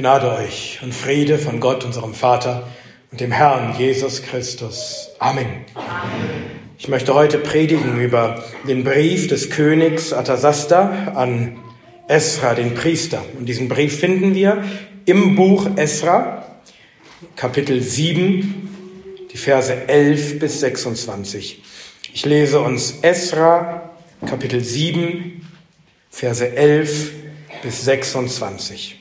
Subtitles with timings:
[0.00, 2.66] Gnade euch und Friede von Gott, unserem Vater
[3.10, 5.10] und dem Herrn Jesus Christus.
[5.18, 5.66] Amen.
[6.78, 11.58] Ich möchte heute predigen über den Brief des Königs Atasasta an
[12.08, 13.22] Esra, den Priester.
[13.38, 14.64] Und diesen Brief finden wir
[15.04, 16.46] im Buch Esra,
[17.36, 21.62] Kapitel 7, die Verse 11 bis 26.
[22.14, 23.90] Ich lese uns Esra,
[24.24, 25.46] Kapitel 7,
[26.08, 27.12] Verse 11
[27.62, 28.99] bis 26.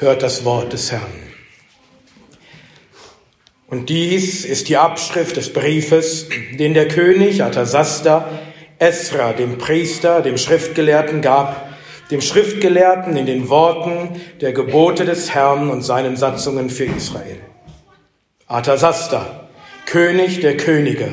[0.00, 1.02] hört das Wort des Herrn.
[3.68, 6.26] Und dies ist die Abschrift des Briefes,
[6.58, 8.28] den der König Atasasta
[8.80, 11.68] Esra, dem Priester, dem Schriftgelehrten gab,
[12.10, 17.38] dem Schriftgelehrten in den Worten der Gebote des Herrn und seinen Satzungen für Israel.
[18.48, 19.48] Atasasta,
[19.86, 21.08] König der Könige,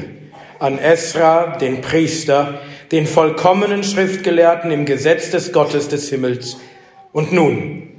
[0.59, 6.57] an Esra, den Priester, den vollkommenen Schriftgelehrten im Gesetz des Gottes des Himmels.
[7.11, 7.96] Und nun,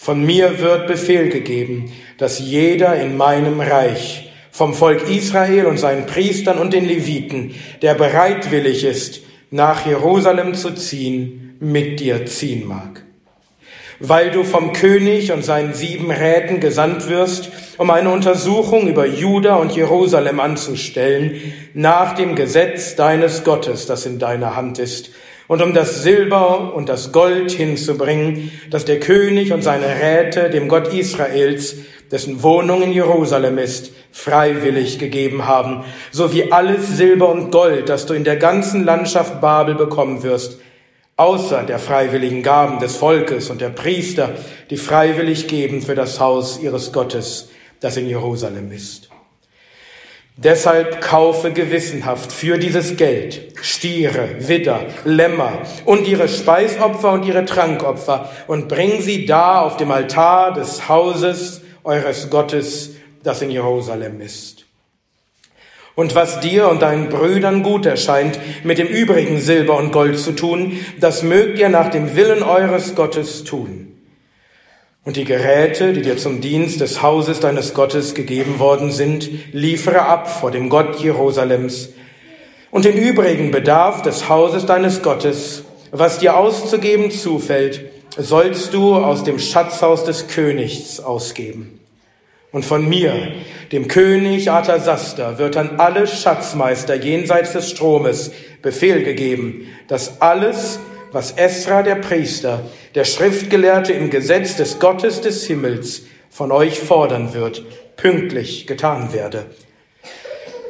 [0.00, 6.06] von mir wird Befehl gegeben, dass jeder in meinem Reich vom Volk Israel und seinen
[6.06, 13.04] Priestern und den Leviten, der bereitwillig ist, nach Jerusalem zu ziehen, mit dir ziehen mag.
[13.98, 19.56] Weil du vom König und seinen sieben Räten gesandt wirst, um eine Untersuchung über Juda
[19.56, 25.10] und Jerusalem anzustellen, nach dem Gesetz deines Gottes, das in deiner Hand ist,
[25.50, 30.68] und um das Silber und das Gold hinzubringen, das der König und seine Räte dem
[30.68, 31.74] Gott Israels,
[32.08, 38.06] dessen Wohnung in Jerusalem ist, freiwillig gegeben haben, so wie alles Silber und Gold, das
[38.06, 40.60] du in der ganzen Landschaft Babel bekommen wirst,
[41.16, 44.36] außer der freiwilligen Gaben des Volkes und der Priester,
[44.70, 47.48] die freiwillig geben für das Haus ihres Gottes,
[47.80, 49.09] das in Jerusalem ist.
[50.36, 58.30] Deshalb kaufe gewissenhaft für dieses Geld Stiere, Widder, Lämmer und ihre Speisopfer und ihre Trankopfer
[58.46, 64.64] und bring sie da auf dem Altar des Hauses eures Gottes, das in Jerusalem ist.
[65.94, 70.32] Und was dir und deinen Brüdern gut erscheint, mit dem übrigen Silber und Gold zu
[70.32, 73.89] tun, das mögt ihr nach dem Willen eures Gottes tun
[75.04, 80.02] und die Geräte, die dir zum Dienst des Hauses deines Gottes gegeben worden sind, liefere
[80.02, 81.90] ab vor dem Gott Jerusalems.
[82.70, 89.24] Und den übrigen Bedarf des Hauses deines Gottes, was dir auszugeben zufällt, sollst du aus
[89.24, 91.80] dem Schatzhaus des Königs ausgeben.
[92.52, 93.14] Und von mir,
[93.70, 100.80] dem König Arthasasta, wird an alle Schatzmeister jenseits des Stromes Befehl gegeben, dass alles,
[101.12, 102.60] was Esra der Priester,
[102.94, 107.62] der Schriftgelehrte im Gesetz des Gottes des Himmels von euch fordern wird,
[107.96, 109.46] pünktlich getan werde.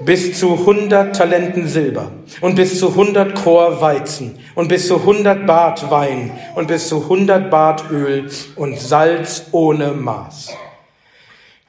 [0.03, 5.47] Bis zu hundert Talenten Silber und bis zu hundert Chor Weizen und bis zu hundert
[5.47, 10.55] Bad Wein und bis zu hundert Bad Öl und Salz ohne Maß.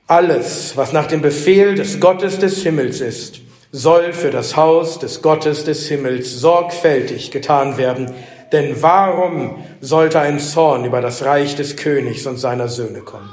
[0.07, 3.41] Alles, was nach dem Befehl des Gottes des Himmels ist,
[3.73, 8.11] soll für das Haus des Gottes des Himmels sorgfältig getan werden,
[8.51, 13.29] denn warum sollte ein Zorn über das Reich des Königs und seiner Söhne kommen?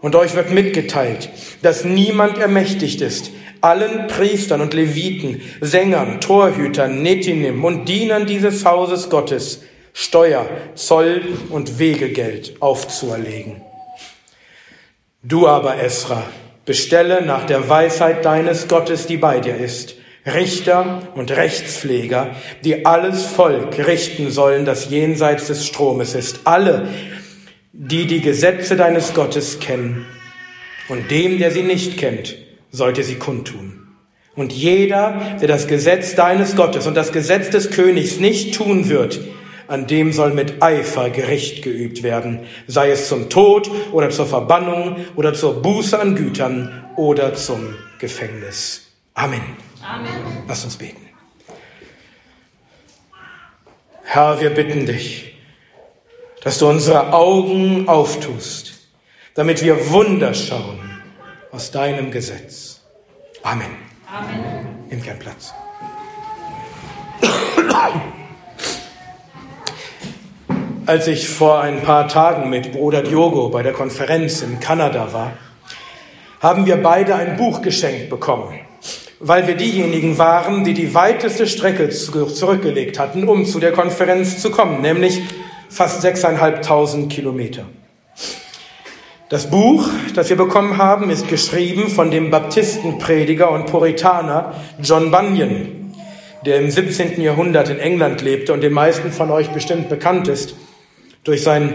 [0.00, 1.30] Und euch wird mitgeteilt,
[1.62, 3.30] dass niemand ermächtigt ist,
[3.60, 9.62] allen Priestern und Leviten, Sängern, Torhütern, Netinim und Dienern dieses Hauses Gottes
[9.96, 13.62] Steuer, Zoll und Wegegeld aufzuerlegen.
[15.22, 16.24] Du aber, Esra,
[16.66, 19.94] bestelle nach der Weisheit deines Gottes, die bei dir ist,
[20.26, 26.40] Richter und Rechtspfleger, die alles Volk richten sollen, das jenseits des Stromes ist.
[26.44, 26.88] Alle,
[27.72, 30.06] die die Gesetze deines Gottes kennen.
[30.88, 32.36] Und dem, der sie nicht kennt,
[32.70, 33.80] sollte sie kundtun.
[34.34, 39.20] Und jeder, der das Gesetz deines Gottes und das Gesetz des Königs nicht tun wird,
[39.68, 44.96] an dem soll mit Eifer Gericht geübt werden, sei es zum Tod oder zur Verbannung
[45.16, 48.82] oder zur Buße an Gütern oder zum Gefängnis.
[49.14, 49.42] Amen.
[49.84, 50.44] Amen.
[50.48, 51.08] Lass uns beten.
[54.02, 55.36] Herr, wir bitten dich,
[56.42, 58.88] dass du unsere Augen auftust,
[59.34, 61.02] damit wir Wunder schauen
[61.50, 62.80] aus deinem Gesetz.
[63.42, 63.76] Amen.
[64.10, 64.86] Amen.
[64.88, 65.52] Nimm gern Platz.
[70.86, 75.32] Als ich vor ein paar Tagen mit Bruder Diogo bei der Konferenz in Kanada war,
[76.40, 78.63] haben wir beide ein Buch geschenkt bekommen
[79.20, 84.50] weil wir diejenigen waren, die die weiteste Strecke zurückgelegt hatten, um zu der Konferenz zu
[84.50, 85.22] kommen, nämlich
[85.68, 87.66] fast sechseinhalbtausend Kilometer.
[89.30, 95.92] Das Buch, das wir bekommen haben, ist geschrieben von dem Baptistenprediger und Puritaner John Bunyan,
[96.44, 97.20] der im 17.
[97.20, 100.54] Jahrhundert in England lebte und den meisten von euch bestimmt bekannt ist
[101.24, 101.74] durch sein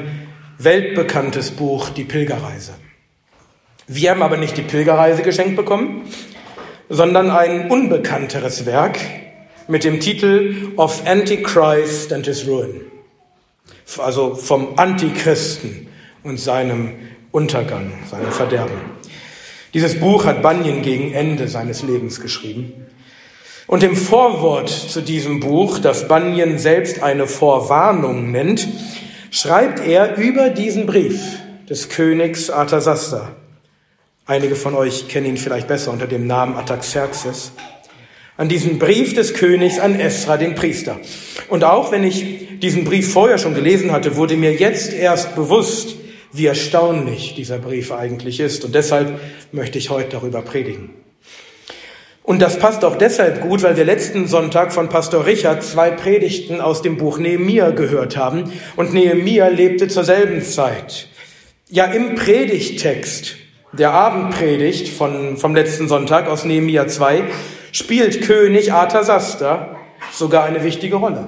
[0.60, 2.74] weltbekanntes Buch Die Pilgerreise.
[3.88, 6.04] Wir haben aber nicht die Pilgerreise geschenkt bekommen,
[6.90, 9.00] sondern ein unbekannteres Werk
[9.68, 12.82] mit dem Titel Of Antichrist and His Ruin.
[14.00, 15.88] Also vom Antichristen
[16.24, 16.94] und seinem
[17.32, 18.76] Untergang, seinem Verderben.
[19.74, 22.74] Dieses Buch hat Bunyan gegen Ende seines Lebens geschrieben.
[23.68, 28.68] Und im Vorwort zu diesem Buch, das Bunyan selbst eine Vorwarnung nennt,
[29.30, 31.22] schreibt er über diesen Brief
[31.70, 33.36] des Königs Arthasasta.
[34.30, 37.52] Einige von euch kennen ihn vielleicht besser unter dem Namen Ataxerxes.
[38.38, 41.00] An diesen Brief des Königs an Esra, den Priester.
[41.48, 45.96] Und auch wenn ich diesen Brief vorher schon gelesen hatte, wurde mir jetzt erst bewusst,
[46.32, 48.64] wie erstaunlich dieser Brief eigentlich ist.
[48.64, 49.20] Und deshalb
[49.52, 50.92] möchte ich heute darüber predigen.
[52.22, 56.62] Und das passt auch deshalb gut, weil wir letzten Sonntag von Pastor Richard zwei Predigten
[56.62, 58.54] aus dem Buch Nehemia gehört haben.
[58.76, 61.08] Und Nehemia lebte zur selben Zeit.
[61.68, 63.38] Ja, im Predigtext
[63.72, 67.24] der Abendpredigt von, vom letzten Sonntag aus Nehemia 2
[67.72, 69.76] spielt König Arthasasta
[70.12, 71.28] sogar eine wichtige Rolle.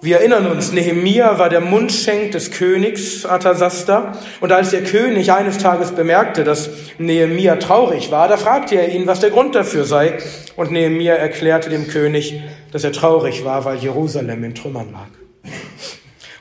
[0.00, 4.18] Wir erinnern uns, Nehemia war der Mundschenk des Königs Arthasasta.
[4.40, 9.06] Und als der König eines Tages bemerkte, dass Nehemia traurig war, da fragte er ihn,
[9.06, 10.18] was der Grund dafür sei.
[10.56, 12.42] Und Nehemia erklärte dem König,
[12.72, 15.52] dass er traurig war, weil Jerusalem in Trümmern lag.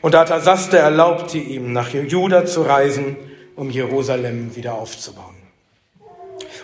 [0.01, 3.15] Und Arthasasta erlaubte ihm, nach Juda zu reisen,
[3.55, 5.35] um Jerusalem wieder aufzubauen.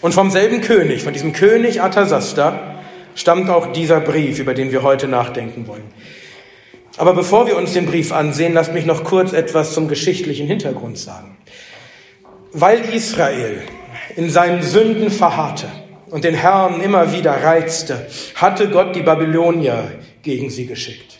[0.01, 2.79] Und vom selben König, von diesem König Arthasasta,
[3.15, 5.91] stammt auch dieser Brief, über den wir heute nachdenken wollen.
[6.97, 10.97] Aber bevor wir uns den Brief ansehen, lasst mich noch kurz etwas zum geschichtlichen Hintergrund
[10.97, 11.37] sagen.
[12.53, 13.61] Weil Israel
[14.15, 15.67] in seinen Sünden verharrte
[16.09, 19.91] und den Herrn immer wieder reizte, hatte Gott die Babylonier
[20.23, 21.16] gegen sie geschickt.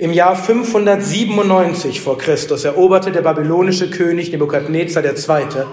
[0.00, 5.66] Im Jahr 597 vor Christus eroberte der babylonische König Nebukadnezar II.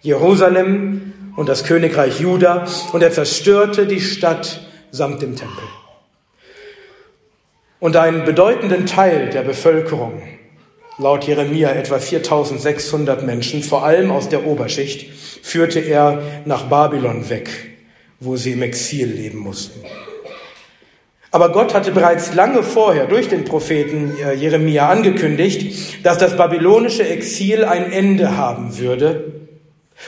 [0.00, 5.62] Jerusalem und das Königreich Juda und er zerstörte die Stadt samt dem Tempel.
[7.78, 10.22] Und einen bedeutenden Teil der Bevölkerung,
[10.98, 15.08] laut Jeremia etwa 4600 Menschen, vor allem aus der Oberschicht,
[15.44, 17.48] führte er nach Babylon weg,
[18.18, 19.84] wo sie im Exil leben mussten.
[21.30, 27.06] Aber Gott hatte bereits lange vorher durch den Propheten äh, Jeremia angekündigt, dass das babylonische
[27.06, 29.32] Exil ein Ende haben würde.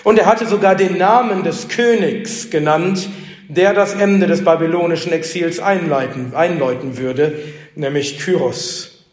[0.02, 3.11] Und er hatte sogar den Namen des Königs genannt,
[3.49, 7.34] der das Ende des babylonischen Exils einleiten, einläuten würde,
[7.75, 9.05] nämlich Kyros.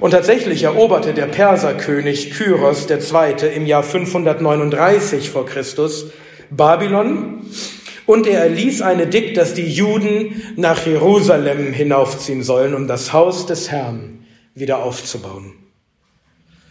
[0.00, 3.54] Und tatsächlich eroberte der Perserkönig Kyros II.
[3.54, 6.06] im Jahr 539 vor Christus
[6.50, 7.46] Babylon
[8.12, 13.46] und er erließ eine Dikt, dass die Juden nach Jerusalem hinaufziehen sollen, um das Haus
[13.46, 15.54] des Herrn wieder aufzubauen.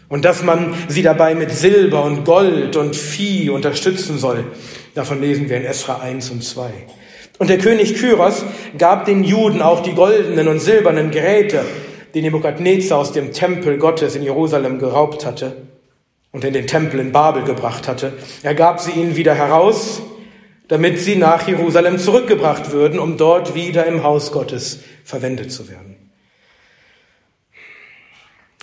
[0.08, 4.46] Und dass man sie dabei mit Silber und Gold und Vieh unterstützen soll.
[4.94, 6.70] Davon lesen wir in Esra 1 und 2.
[7.40, 8.46] Und der König Kyros
[8.78, 11.66] gab den Juden auch die goldenen und silbernen Geräte,
[12.14, 15.56] die Nebukadnezar aus dem Tempel Gottes in Jerusalem geraubt hatte
[16.32, 18.14] und in den Tempel in Babel gebracht hatte.
[18.44, 20.04] Er gab sie ihnen wieder heraus,
[20.72, 25.98] damit sie nach Jerusalem zurückgebracht würden, um dort wieder im Haus Gottes verwendet zu werden.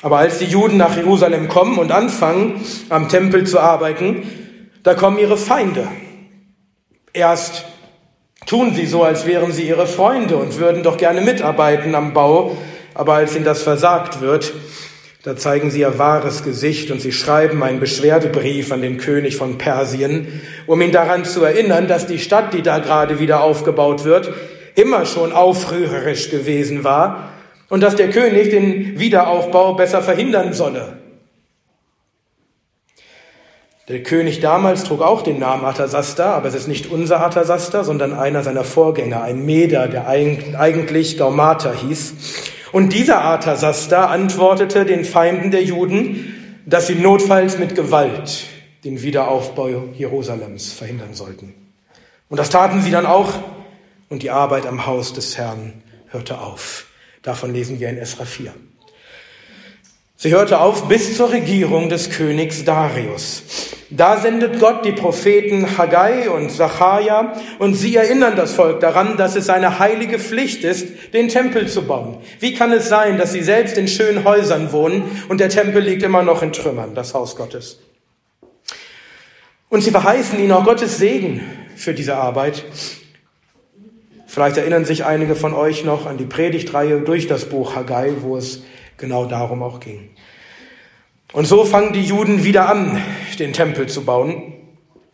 [0.00, 4.22] Aber als die Juden nach Jerusalem kommen und anfangen, am Tempel zu arbeiten,
[4.84, 5.86] da kommen ihre Feinde.
[7.12, 7.66] Erst
[8.46, 12.56] tun sie so, als wären sie ihre Freunde und würden doch gerne mitarbeiten am Bau,
[12.94, 14.54] aber als ihnen das versagt wird,
[15.28, 19.58] da zeigen sie ihr wahres Gesicht und sie schreiben einen Beschwerdebrief an den König von
[19.58, 24.32] Persien, um ihn daran zu erinnern, dass die Stadt, die da gerade wieder aufgebaut wird,
[24.74, 27.28] immer schon aufrührerisch gewesen war
[27.68, 30.96] und dass der König den Wiederaufbau besser verhindern solle.
[33.88, 38.14] Der König damals trug auch den Namen Arthasasta, aber es ist nicht unser Arthasasta, sondern
[38.14, 42.14] einer seiner Vorgänger, ein Meder, der eigentlich Gaumata hieß.
[42.72, 48.44] Und dieser Arthasasta antwortete den Feinden der Juden, dass sie notfalls mit Gewalt
[48.84, 51.54] den Wiederaufbau Jerusalems verhindern sollten.
[52.28, 53.32] Und das taten sie dann auch,
[54.08, 56.86] und die Arbeit am Haus des Herrn hörte auf.
[57.22, 58.54] Davon lesen wir in Esra 4.
[60.16, 63.42] Sie hörte auf bis zur Regierung des Königs Darius.
[63.90, 69.34] Da sendet Gott die Propheten Haggai und Zachariah und sie erinnern das Volk daran, dass
[69.34, 72.18] es seine heilige Pflicht ist, den Tempel zu bauen.
[72.38, 76.02] Wie kann es sein, dass sie selbst in schönen Häusern wohnen und der Tempel liegt
[76.02, 77.80] immer noch in Trümmern, das Haus Gottes?
[79.70, 81.40] Und sie verheißen ihnen auch Gottes Segen
[81.74, 82.64] für diese Arbeit.
[84.26, 88.36] Vielleicht erinnern sich einige von euch noch an die Predigtreihe durch das Buch Haggai, wo
[88.36, 88.64] es
[88.98, 90.10] genau darum auch ging.
[91.32, 93.02] Und so fangen die Juden wieder an,
[93.38, 94.54] den Tempel zu bauen,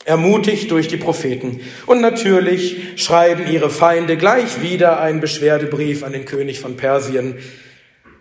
[0.04, 1.60] ermutigt durch die Propheten.
[1.86, 7.36] Und natürlich schreiben ihre Feinde gleich wieder einen Beschwerdebrief an den König von Persien,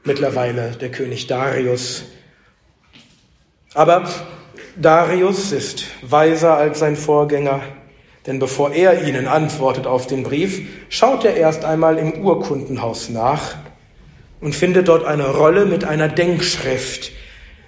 [0.04, 2.06] mittlerweile der König Darius.
[3.74, 4.10] Aber
[4.76, 7.62] Darius ist weiser als sein Vorgänger,
[8.26, 13.56] denn bevor er ihnen antwortet auf den Brief, schaut er erst einmal im Urkundenhaus nach
[14.42, 17.12] und findet dort eine Rolle mit einer Denkschrift,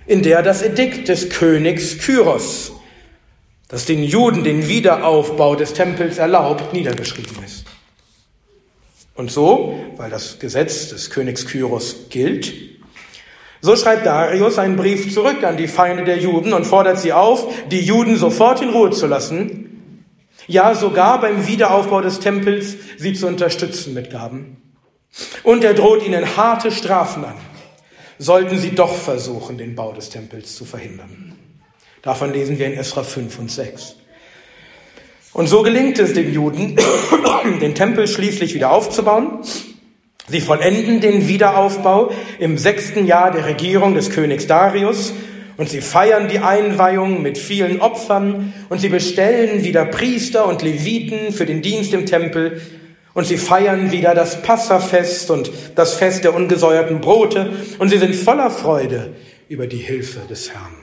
[0.07, 2.73] in der das Edikt des Königs Kyros,
[3.67, 7.65] das den Juden den Wiederaufbau des Tempels erlaubt, niedergeschrieben ist.
[9.15, 12.53] Und so, weil das Gesetz des Königs Kyros gilt,
[13.61, 17.47] so schreibt Darius einen Brief zurück an die Feinde der Juden und fordert sie auf,
[17.71, 20.03] die Juden sofort in Ruhe zu lassen,
[20.45, 24.57] ja sogar beim Wiederaufbau des Tempels sie zu unterstützen mit Gaben.
[25.41, 27.35] Und er droht ihnen harte Strafen an
[28.17, 31.33] sollten sie doch versuchen, den Bau des Tempels zu verhindern.
[32.01, 33.95] Davon lesen wir in Esra 5 und 6.
[35.33, 36.77] Und so gelingt es den Juden,
[37.61, 39.39] den Tempel schließlich wieder aufzubauen.
[40.27, 45.13] Sie vollenden den Wiederaufbau im sechsten Jahr der Regierung des Königs Darius
[45.57, 51.31] und sie feiern die Einweihung mit vielen Opfern und sie bestellen wieder Priester und Leviten
[51.31, 52.61] für den Dienst im Tempel
[53.15, 57.53] und sie feiern wieder das Passafest und das Fest der ungesäuerten Brote.
[57.79, 59.15] Und sie sind voller Freude
[59.47, 60.75] über die Hilfe des Herrn.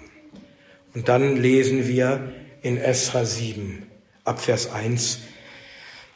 [0.94, 3.86] Und dann lesen wir in Esra 7
[4.24, 5.18] ab Vers 1.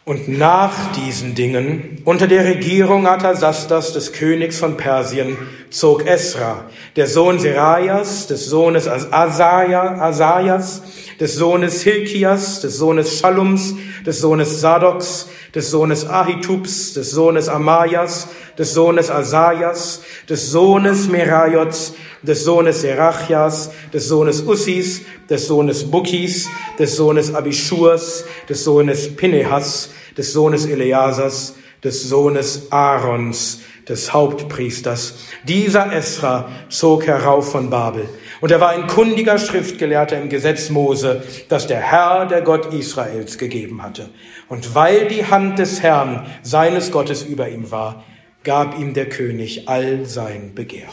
[0.07, 5.37] Und nach diesen Dingen, unter der Regierung Arthasastas, des Königs von Persien,
[5.69, 10.83] zog Esra, der Sohn Serajas, des Sohnes Asaja, Asajas,
[11.19, 13.75] des Sohnes Hilkias, des Sohnes Schallums,
[14.07, 21.95] des Sohnes Sadoks, des Sohnes Ahitubs, des Sohnes Amajas, des Sohnes Asajas, des Sohnes Merajots,
[22.23, 26.47] des Sohnes Serachias, des Sohnes Ussis, des Sohnes Bukis,
[26.79, 35.15] des Sohnes Abishurs, des Sohnes Pinehas, des Sohnes Eleasas, des Sohnes Aarons, des Hauptpriesters.
[35.45, 38.07] Dieser Esra zog herauf von Babel.
[38.41, 43.39] Und er war ein kundiger Schriftgelehrter im Gesetz Mose, das der Herr, der Gott Israels,
[43.39, 44.11] gegeben hatte.
[44.49, 48.05] Und weil die Hand des Herrn, seines Gottes, über ihm war,
[48.45, 50.89] gab ihm der König all sein Begehr.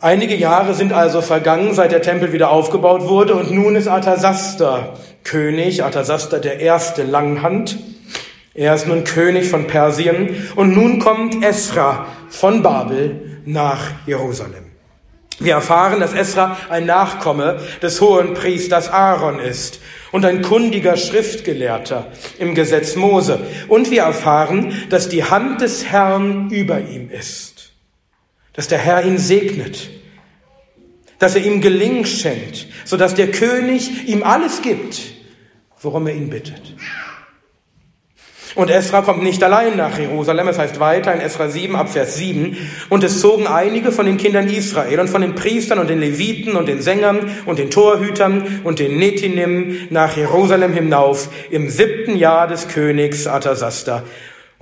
[0.00, 4.94] Einige Jahre sind also vergangen, seit der Tempel wieder aufgebaut wurde, und nun ist Arthasaster
[5.22, 7.78] König, Arthasaster der erste Langhand.
[8.54, 14.71] Er ist nun König von Persien, und nun kommt Esra von Babel nach Jerusalem.
[15.42, 19.80] Wir erfahren, dass Esra ein Nachkomme des hohen Priesters Aaron ist
[20.12, 23.40] und ein kundiger Schriftgelehrter im Gesetz Mose.
[23.68, 27.72] Und wir erfahren, dass die Hand des Herrn über ihm ist,
[28.52, 29.90] dass der Herr ihn segnet,
[31.18, 35.00] dass er ihm Gelingen schenkt, sodass der König ihm alles gibt,
[35.80, 36.74] worum er ihn bittet.
[38.54, 42.16] Und Esra kommt nicht allein nach Jerusalem, es heißt weiter in Esra 7 ab Vers
[42.16, 42.56] 7,
[42.90, 46.56] und es zogen einige von den Kindern Israel und von den Priestern und den Leviten
[46.56, 52.46] und den Sängern und den Torhütern und den Netinim nach Jerusalem hinauf im siebten Jahr
[52.46, 54.04] des Königs Arthasasta.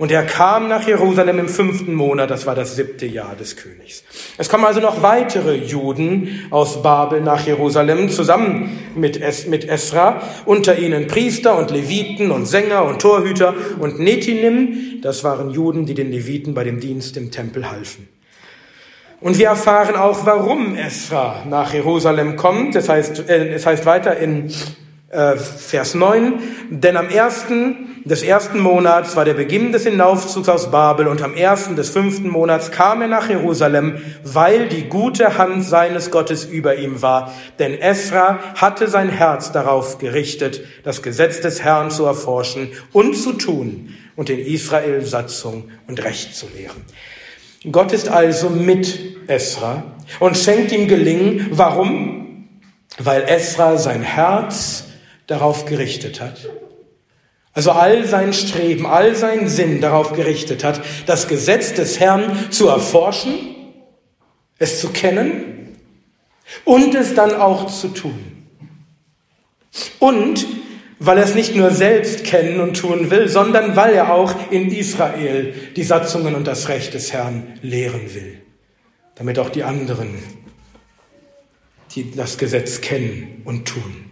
[0.01, 4.03] Und er kam nach Jerusalem im fünften Monat, das war das siebte Jahr des Königs.
[4.35, 10.23] Es kommen also noch weitere Juden aus Babel nach Jerusalem zusammen mit, es, mit Esra,
[10.45, 15.93] unter ihnen Priester und Leviten und Sänger und Torhüter und Netinim, das waren Juden, die
[15.93, 18.09] den Leviten bei dem Dienst im Tempel halfen.
[19.19, 22.73] Und wir erfahren auch, warum Esra nach Jerusalem kommt.
[22.73, 24.51] Das heißt, äh, es heißt weiter in
[25.11, 26.39] äh, Vers 9,
[26.69, 31.35] denn am ersten des ersten Monats war der Beginn des Hinaufzugs aus Babel und am
[31.35, 36.77] ersten des fünften Monats kam er nach Jerusalem, weil die gute Hand seines Gottes über
[36.77, 37.31] ihm war.
[37.59, 43.33] Denn Esra hatte sein Herz darauf gerichtet, das Gesetz des Herrn zu erforschen und zu
[43.33, 46.81] tun und in Israel Satzung und Recht zu lehren.
[47.71, 49.83] Gott ist also mit Esra
[50.19, 51.49] und schenkt ihm Gelingen.
[51.51, 52.47] Warum?
[52.97, 54.85] Weil Esra sein Herz
[55.27, 56.49] darauf gerichtet hat.
[57.53, 62.67] Also all sein Streben, all sein Sinn darauf gerichtet hat, das Gesetz des Herrn zu
[62.67, 63.33] erforschen,
[64.57, 65.77] es zu kennen
[66.63, 68.47] und es dann auch zu tun.
[69.99, 70.45] Und
[70.99, 74.71] weil er es nicht nur selbst kennen und tun will, sondern weil er auch in
[74.71, 78.41] Israel die Satzungen und das Recht des Herrn lehren will,
[79.15, 80.19] damit auch die anderen
[81.95, 84.10] die das Gesetz kennen und tun.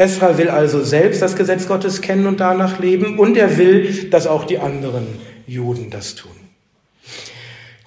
[0.00, 4.26] Esra will also selbst das Gesetz Gottes kennen und danach leben und er will, dass
[4.26, 5.06] auch die anderen
[5.46, 6.30] Juden das tun.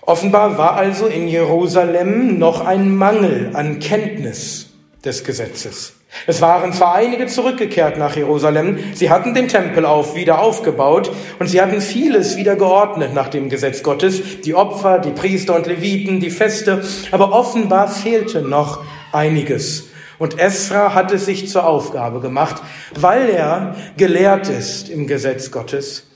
[0.03, 4.69] Offenbar war also in Jerusalem noch ein Mangel an Kenntnis
[5.03, 5.93] des Gesetzes.
[6.27, 11.47] Es waren zwar einige zurückgekehrt nach Jerusalem, sie hatten den Tempel auf wieder aufgebaut und
[11.47, 16.19] sie hatten vieles wieder geordnet nach dem Gesetz Gottes, die Opfer, die Priester und Leviten,
[16.19, 19.85] die Feste, aber offenbar fehlte noch einiges.
[20.23, 22.63] Und Esra hat es sich zur Aufgabe gemacht,
[22.95, 26.07] weil er gelehrt ist im Gesetz Gottes,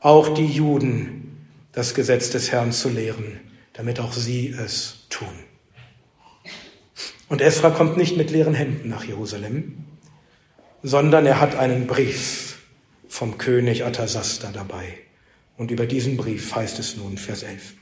[0.00, 3.40] auch die Juden das Gesetz des Herrn zu lehren,
[3.72, 5.32] damit auch sie es tun.
[7.30, 9.86] Und Esra kommt nicht mit leeren Händen nach Jerusalem,
[10.82, 12.58] sondern er hat einen Brief
[13.08, 14.98] vom König Atasasta dabei.
[15.56, 17.76] Und über diesen Brief heißt es nun, Vers 11.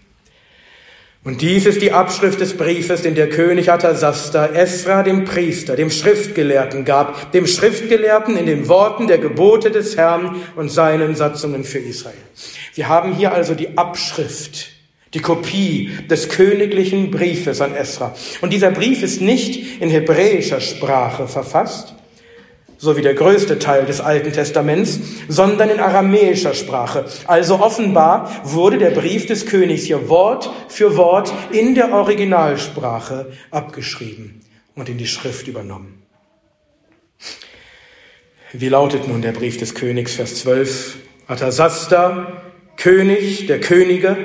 [1.23, 5.91] Und dies ist die Abschrift des Briefes, den der König Atasasta Esra dem Priester, dem
[5.91, 11.79] Schriftgelehrten gab, dem Schriftgelehrten in den Worten der Gebote des Herrn und seinen Satzungen für
[11.79, 12.15] Israel.
[12.75, 14.69] Wir haben hier also die Abschrift,
[15.13, 18.15] die Kopie des königlichen Briefes an Esra.
[18.41, 21.97] Und dieser Brief ist nicht in hebräischer Sprache verfasst,
[22.81, 27.05] so wie der größte Teil des Alten Testaments, sondern in aramäischer Sprache.
[27.27, 34.41] Also offenbar wurde der Brief des Königs hier Wort für Wort in der Originalsprache abgeschrieben
[34.75, 36.03] und in die Schrift übernommen.
[38.55, 40.97] Wie lautet nun der Brief des Königs, Vers 12?
[41.27, 42.43] Atasasta,
[42.79, 44.17] König der Könige,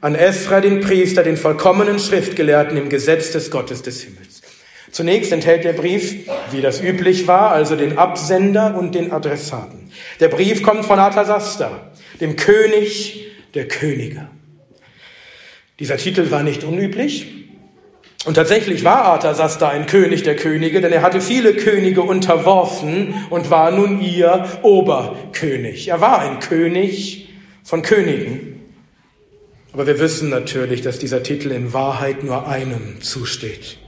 [0.00, 4.37] an Esra den Priester, den vollkommenen Schriftgelehrten im Gesetz des Gottes des Himmels.
[4.90, 9.90] Zunächst enthält der Brief, wie das üblich war, also den Absender und den Adressaten.
[10.20, 14.28] Der Brief kommt von Arthasasta, dem König der Könige.
[15.78, 17.34] Dieser Titel war nicht unüblich.
[18.24, 23.50] Und tatsächlich war Arthasasta ein König der Könige, denn er hatte viele Könige unterworfen und
[23.50, 25.88] war nun ihr Oberkönig.
[25.88, 27.28] Er war ein König
[27.62, 28.60] von Königen.
[29.72, 33.78] Aber wir wissen natürlich, dass dieser Titel in Wahrheit nur einem zusteht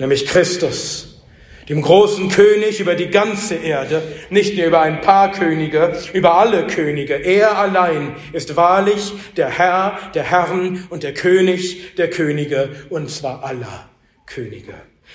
[0.00, 1.22] nämlich Christus,
[1.68, 6.66] dem großen König über die ganze Erde, nicht nur über ein paar Könige, über alle
[6.66, 7.14] Könige.
[7.14, 13.44] Er allein ist wahrlich der Herr der Herren und der König der Könige, und zwar
[13.44, 13.88] aller
[14.26, 14.74] Könige.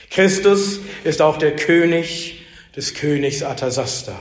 [0.10, 2.46] Christus ist auch der König
[2.76, 4.18] des Königs Atasasta.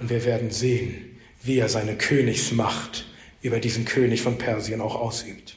[0.00, 3.06] Und wir werden sehen, wie er seine Königsmacht
[3.40, 5.56] über diesen König von Persien auch ausübt.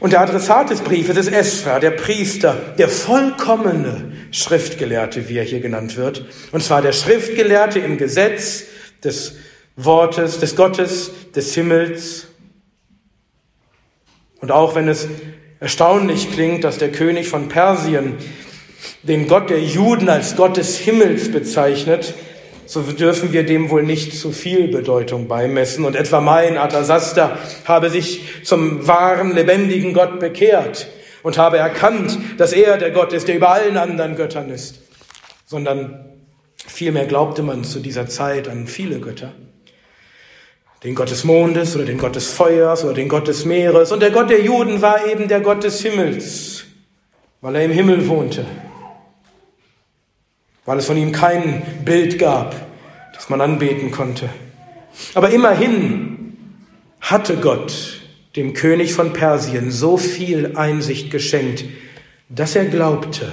[0.00, 5.60] Und der Adressat des Briefes ist Esra, der Priester, der vollkommene Schriftgelehrte, wie er hier
[5.60, 6.24] genannt wird.
[6.52, 8.64] Und zwar der Schriftgelehrte im Gesetz
[9.04, 9.36] des
[9.76, 12.28] Wortes, des Gottes, des Himmels.
[14.40, 15.06] Und auch wenn es
[15.60, 18.14] erstaunlich klingt, dass der König von Persien
[19.02, 22.14] den Gott der Juden als Gott des Himmels bezeichnet,
[22.70, 25.84] so dürfen wir dem wohl nicht zu viel Bedeutung beimessen.
[25.84, 30.86] Und etwa mein Atasasta habe sich zum wahren, lebendigen Gott bekehrt
[31.24, 34.82] und habe erkannt, dass er der Gott ist, der über allen anderen Göttern ist.
[35.46, 36.14] Sondern
[36.64, 39.32] vielmehr glaubte man zu dieser Zeit an viele Götter.
[40.84, 43.90] Den Gott des Mondes oder den Gott des Feuers oder den Gott des Meeres.
[43.90, 46.66] Und der Gott der Juden war eben der Gott des Himmels,
[47.40, 48.46] weil er im Himmel wohnte
[50.64, 52.54] weil es von ihm kein Bild gab,
[53.14, 54.28] das man anbeten konnte.
[55.14, 56.36] Aber immerhin
[57.00, 58.00] hatte Gott
[58.36, 61.64] dem König von Persien so viel Einsicht geschenkt,
[62.28, 63.32] dass er glaubte,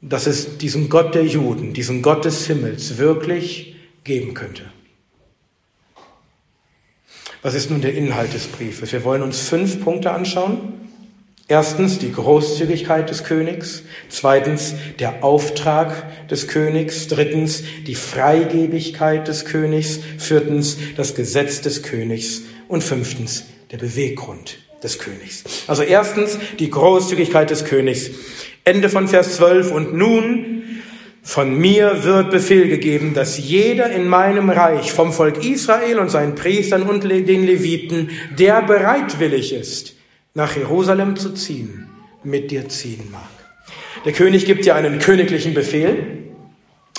[0.00, 4.64] dass es diesen Gott der Juden, diesen Gott des Himmels wirklich geben könnte.
[7.42, 8.92] Was ist nun der Inhalt des Briefes?
[8.92, 10.79] Wir wollen uns fünf Punkte anschauen.
[11.50, 19.98] Erstens die Großzügigkeit des Königs, zweitens der Auftrag des Königs, drittens die Freigebigkeit des Königs,
[20.16, 25.42] viertens das Gesetz des Königs und fünftens der Beweggrund des Königs.
[25.66, 28.10] Also erstens die Großzügigkeit des Königs.
[28.62, 30.62] Ende von Vers 12 und nun
[31.24, 36.36] von mir wird Befehl gegeben, dass jeder in meinem Reich vom Volk Israel und seinen
[36.36, 39.96] Priestern und den Leviten, der bereitwillig ist,
[40.34, 41.88] nach Jerusalem zu ziehen,
[42.22, 43.22] mit dir ziehen mag.
[44.04, 46.30] Der König gibt dir einen königlichen Befehl,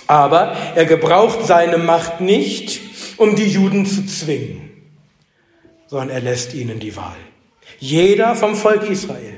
[0.07, 2.81] aber er gebraucht seine Macht nicht,
[3.17, 4.71] um die Juden zu zwingen,
[5.87, 7.17] sondern er lässt ihnen die Wahl.
[7.79, 9.37] Jeder vom Volk Israel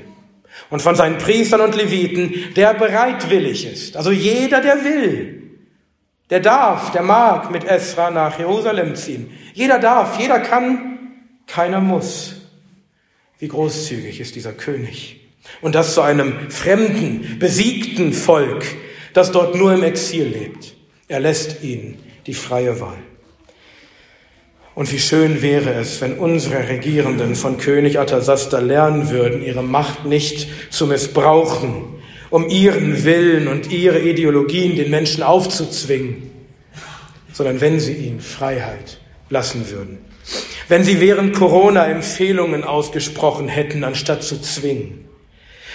[0.70, 3.96] und von seinen Priestern und Leviten, der bereitwillig ist.
[3.96, 5.44] Also jeder, der will,
[6.30, 9.30] der darf, der mag mit Esra nach Jerusalem ziehen.
[9.52, 10.98] Jeder darf, jeder kann,
[11.46, 12.43] keiner muss.
[13.44, 15.20] Wie großzügig ist dieser König.
[15.60, 18.64] Und das zu einem fremden, besiegten Volk,
[19.12, 20.74] das dort nur im Exil lebt.
[21.08, 22.96] Er lässt ihnen die freie Wahl.
[24.74, 30.06] Und wie schön wäre es, wenn unsere Regierenden von König Atasasta lernen würden, ihre Macht
[30.06, 31.84] nicht zu missbrauchen,
[32.30, 36.30] um ihren Willen und ihre Ideologien den Menschen aufzuzwingen,
[37.34, 40.13] sondern wenn sie ihnen Freiheit lassen würden.
[40.68, 45.04] Wenn sie während Corona Empfehlungen ausgesprochen hätten, anstatt zu zwingen.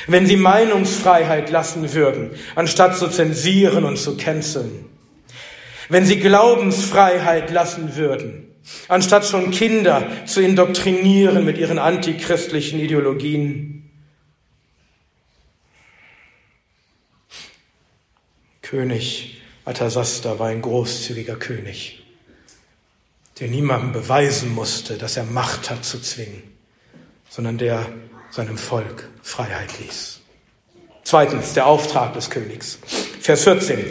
[0.08, 4.86] Wenn sie Meinungsfreiheit lassen würden, anstatt zu zensieren und zu canceln.
[5.90, 8.48] Wenn sie Glaubensfreiheit lassen würden,
[8.88, 13.90] anstatt schon Kinder zu indoktrinieren mit ihren antichristlichen Ideologien.
[18.62, 22.04] König Atasasta war ein großzügiger König,
[23.40, 26.44] der niemandem beweisen musste, dass er Macht hat zu zwingen,
[27.30, 27.86] sondern der
[28.32, 30.22] seinem Volk Freiheit ließ.
[31.04, 32.80] Zweitens, der Auftrag des Königs.
[33.22, 33.86] Vers 14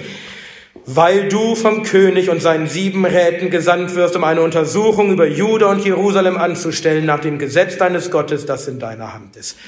[0.90, 5.66] weil du vom König und seinen sieben Räten gesandt wirst, um eine Untersuchung über Juda
[5.66, 9.58] und Jerusalem anzustellen nach dem Gesetz deines Gottes, das in deiner Hand ist.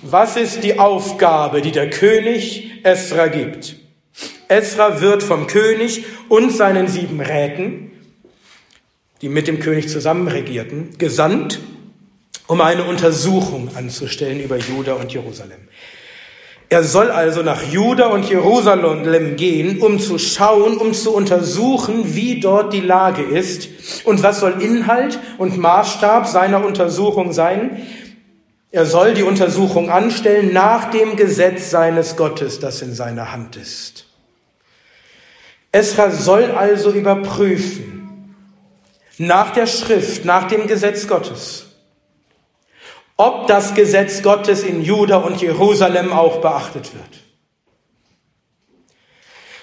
[0.00, 3.76] Was ist die Aufgabe, die der König Esra gibt?
[4.48, 7.91] Esra wird vom König und seinen sieben Räten,
[9.22, 11.60] die mit dem König zusammen regierten, gesandt,
[12.48, 15.68] um eine Untersuchung anzustellen über Juda und Jerusalem.
[16.68, 22.40] Er soll also nach Juda und Jerusalem gehen, um zu schauen, um zu untersuchen, wie
[22.40, 23.68] dort die Lage ist
[24.04, 27.86] und was soll Inhalt und Maßstab seiner Untersuchung sein.
[28.70, 34.06] Er soll die Untersuchung anstellen nach dem Gesetz seines Gottes, das in seiner Hand ist.
[35.72, 38.01] Esra soll also überprüfen,
[39.18, 41.66] nach der Schrift, nach dem Gesetz Gottes,
[43.16, 47.22] ob das Gesetz Gottes in Juda und Jerusalem auch beachtet wird.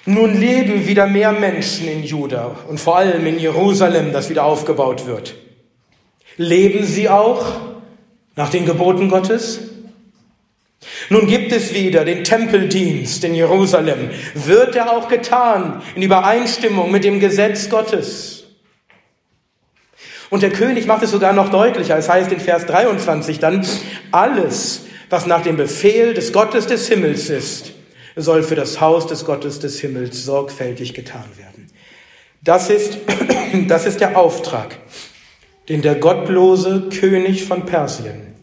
[0.06, 5.06] Nun leben wieder mehr Menschen in Juda und vor allem in Jerusalem, das wieder aufgebaut
[5.06, 5.36] wird.
[6.38, 7.46] Leben sie auch
[8.36, 9.60] nach den Geboten Gottes?
[11.10, 14.12] Nun gibt es wieder den Tempeldienst in Jerusalem.
[14.34, 18.39] Wird er auch getan in Übereinstimmung mit dem Gesetz Gottes?
[20.30, 21.98] Und der König macht es sogar noch deutlicher.
[21.98, 23.66] Es heißt in Vers 23 dann,
[24.12, 27.72] alles, was nach dem Befehl des Gottes des Himmels ist,
[28.16, 31.68] soll für das Haus des Gottes des Himmels sorgfältig getan werden.
[32.44, 33.00] Das ist,
[33.68, 34.78] das ist der Auftrag,
[35.68, 38.36] den der gottlose König von Persien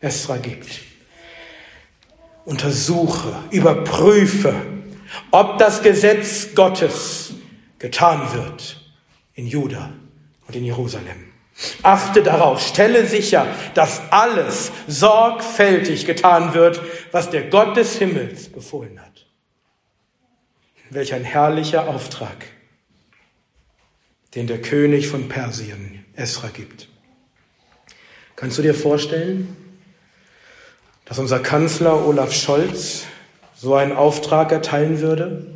[0.00, 0.80] Esra gibt.
[2.44, 4.54] Untersuche, überprüfe,
[5.30, 7.34] ob das Gesetz Gottes
[7.78, 8.80] getan wird
[9.34, 9.92] in Juda
[10.50, 11.30] und in Jerusalem.
[11.84, 16.80] Achte darauf, stelle sicher, dass alles sorgfältig getan wird,
[17.12, 19.26] was der Gott des Himmels befohlen hat.
[20.90, 22.46] Welch ein herrlicher Auftrag,
[24.34, 26.88] den der König von Persien Esra gibt.
[28.34, 29.56] Kannst du dir vorstellen,
[31.04, 33.04] dass unser Kanzler Olaf Scholz
[33.54, 35.46] so einen Auftrag erteilen würde,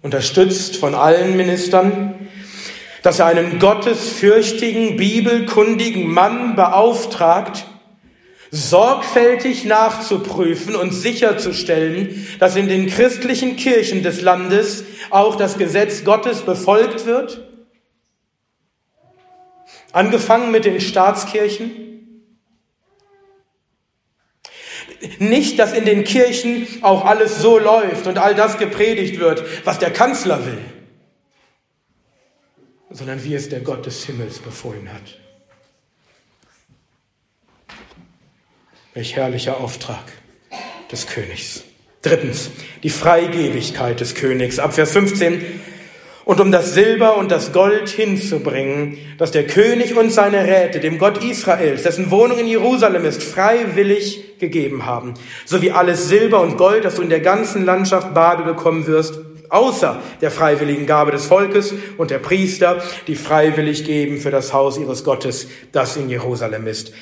[0.00, 2.23] unterstützt von allen Ministern,
[3.04, 7.66] dass er einen gottesfürchtigen, bibelkundigen Mann beauftragt,
[8.50, 16.40] sorgfältig nachzuprüfen und sicherzustellen, dass in den christlichen Kirchen des Landes auch das Gesetz Gottes
[16.40, 17.46] befolgt wird?
[19.92, 21.72] Angefangen mit den Staatskirchen?
[25.18, 29.78] Nicht, dass in den Kirchen auch alles so läuft und all das gepredigt wird, was
[29.78, 30.58] der Kanzler will
[32.94, 35.18] sondern wie es der Gott des Himmels befohlen hat.
[38.94, 40.04] Welch herrlicher Auftrag
[40.92, 41.64] des Königs.
[42.02, 42.50] Drittens,
[42.84, 44.60] die Freigebigkeit des Königs.
[44.60, 45.44] Ab Vers 15.
[46.24, 50.98] Und um das Silber und das Gold hinzubringen, das der König und seine Räte dem
[50.98, 56.84] Gott Israels, dessen Wohnung in Jerusalem ist, freiwillig gegeben haben, sowie alles Silber und Gold,
[56.84, 59.18] das du in der ganzen Landschaft Babel bekommen wirst,
[59.50, 64.78] außer der freiwilligen Gabe des Volkes und der Priester, die freiwillig geben für das Haus
[64.78, 66.92] ihres Gottes, das in Jerusalem ist.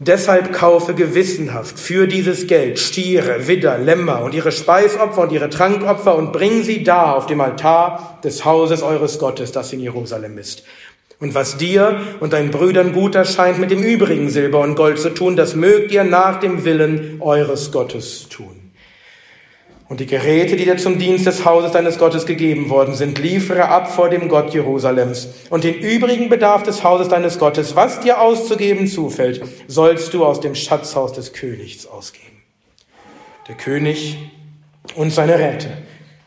[0.00, 6.14] Deshalb kaufe gewissenhaft für dieses Geld Stiere, Widder, Lämmer und ihre Speisopfer und ihre Trankopfer
[6.14, 10.62] und bring sie da auf dem Altar des Hauses eures Gottes, das in Jerusalem ist.
[11.18, 15.10] Und was dir und deinen Brüdern gut erscheint, mit dem übrigen Silber und Gold zu
[15.10, 18.57] tun, das mögt ihr nach dem Willen eures Gottes tun.
[19.88, 23.68] Und die Geräte, die dir zum Dienst des Hauses deines Gottes gegeben worden sind, liefere
[23.68, 25.28] ab vor dem Gott Jerusalems.
[25.48, 30.40] Und den übrigen Bedarf des Hauses deines Gottes, was dir auszugeben zufällt, sollst du aus
[30.40, 32.42] dem Schatzhaus des Königs ausgeben.
[33.48, 34.18] Der König
[34.94, 35.78] und seine Räte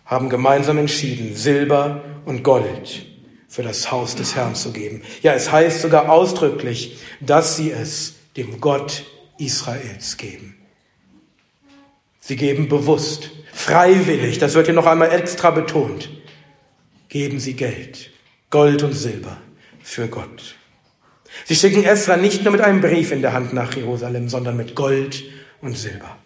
[0.06, 3.06] haben gemeinsam entschieden, Silber und Gold
[3.48, 5.04] für das Haus des Herrn zu geben.
[5.22, 9.04] Ja, es heißt sogar ausdrücklich, dass sie es dem Gott
[9.38, 10.56] Israels geben.
[12.22, 16.10] Sie geben bewusst, freiwillig, das wird hier noch einmal extra betont,
[17.10, 18.12] geben sie Geld,
[18.52, 19.38] Gold und Silber
[19.82, 20.56] für Gott.
[21.46, 24.76] Sie schicken Esra nicht nur mit einem Brief in der Hand nach Jerusalem, sondern mit
[24.76, 25.24] Gold
[25.62, 26.18] und Silber.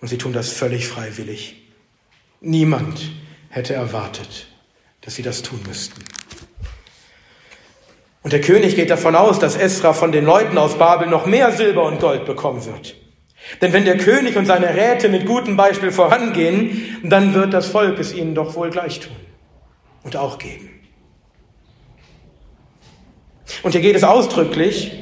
[0.00, 1.62] Und sie tun das völlig freiwillig.
[2.40, 3.10] Niemand
[3.50, 4.46] hätte erwartet,
[5.02, 6.02] dass sie das tun müssten.
[8.22, 11.52] Und der König geht davon aus, dass Esra von den Leuten aus Babel noch mehr
[11.52, 12.94] Silber und Gold bekommen wird.
[13.60, 17.98] Denn wenn der König und seine Räte mit gutem Beispiel vorangehen, dann wird das Volk
[17.98, 19.16] es ihnen doch wohl gleich tun
[20.04, 20.70] und auch geben.
[23.62, 24.92] Und hier geht es ausdrücklich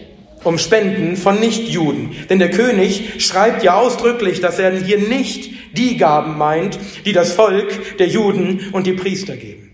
[0.45, 2.15] um Spenden von Nichtjuden.
[2.31, 7.33] Denn der König schreibt ja ausdrücklich, dass er hier nicht die Gaben meint, die das
[7.33, 9.73] Volk der Juden und die Priester geben.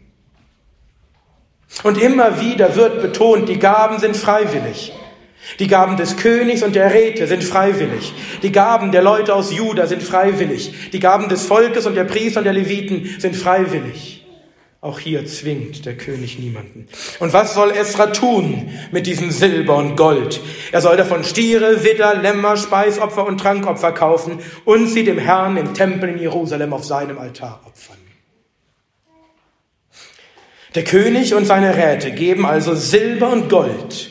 [1.83, 4.93] Und immer wieder wird betont, die Gaben sind freiwillig.
[5.59, 8.13] Die Gaben des Königs und der Räte sind freiwillig.
[8.43, 10.91] Die Gaben der Leute aus Juda sind freiwillig.
[10.93, 14.23] Die Gaben des Volkes und der Priester und der Leviten sind freiwillig.
[14.81, 16.89] Auch hier zwingt der König niemanden.
[17.21, 20.41] Und was soll Esra tun mit diesem Silber und Gold?
[20.73, 25.73] Er soll davon Stiere, Widder, Lämmer, Speisopfer und Trankopfer kaufen und sie dem Herrn im
[25.73, 27.97] Tempel in Jerusalem auf seinem Altar opfern.
[30.75, 34.11] Der König und seine Räte geben also Silber und Gold,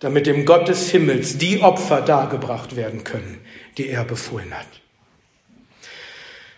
[0.00, 3.38] damit dem Gott des Himmels die Opfer dargebracht werden können,
[3.78, 4.66] die er befohlen hat.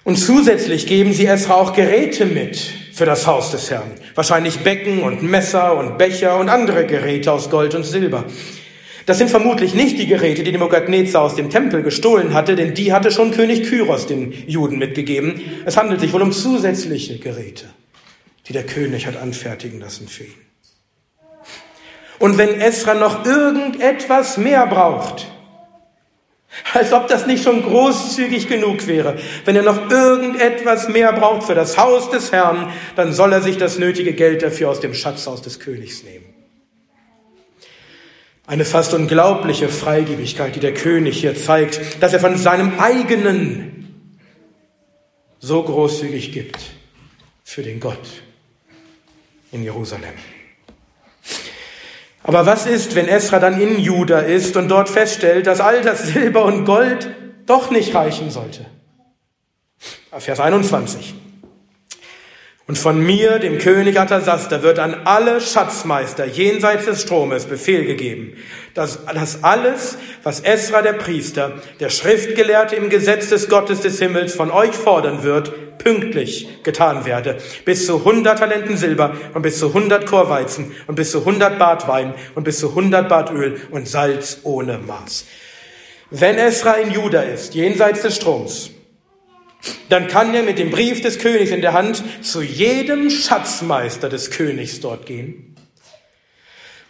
[0.04, 2.56] Und zusätzlich geben sie Esra auch Geräte mit
[2.92, 3.92] für das Haus des Herrn.
[4.14, 8.24] Wahrscheinlich Becken und Messer und Becher und andere Geräte aus Gold und Silber.
[9.06, 12.92] Das sind vermutlich nicht die Geräte, die Nebukadnezar aus dem Tempel gestohlen hatte, denn die
[12.92, 15.40] hatte schon König Kyros den Juden mitgegeben.
[15.64, 17.66] Es handelt sich wohl um zusätzliche Geräte
[18.48, 20.51] die der König hat anfertigen lassen für ihn.
[22.22, 25.26] Und wenn Esra noch irgendetwas mehr braucht,
[26.72, 31.56] als ob das nicht schon großzügig genug wäre, wenn er noch irgendetwas mehr braucht für
[31.56, 35.42] das Haus des Herrn, dann soll er sich das nötige Geld dafür aus dem Schatzhaus
[35.42, 36.26] des Königs nehmen.
[38.46, 44.14] Eine fast unglaubliche Freigebigkeit, die der König hier zeigt, dass er von seinem eigenen
[45.40, 46.60] so großzügig gibt
[47.42, 48.22] für den Gott
[49.50, 50.14] in Jerusalem.
[52.24, 56.02] Aber was ist, wenn Esra dann in Juda ist und dort feststellt, dass all das
[56.12, 57.10] Silber und Gold
[57.46, 58.66] doch nicht reichen sollte?
[60.18, 61.14] Vers 21.
[62.68, 68.36] Und von mir, dem König Artasaster, wird an alle Schatzmeister jenseits des Stromes Befehl gegeben,
[68.74, 74.34] dass, dass alles, was Esra der Priester, der Schriftgelehrte im Gesetz des Gottes des Himmels
[74.34, 77.38] von euch fordern wird, pünktlich getan werde.
[77.64, 81.58] Bis zu 100 Talenten Silber und bis zu 100 Chor Weizen und bis zu 100
[81.58, 85.26] Bad Wein und bis zu 100 Bad Öl und Salz ohne Maß.
[86.10, 88.70] Wenn Esra in Juda ist, jenseits des Stroms,
[89.88, 94.30] dann kann er mit dem Brief des Königs in der Hand zu jedem Schatzmeister des
[94.30, 95.51] Königs dort gehen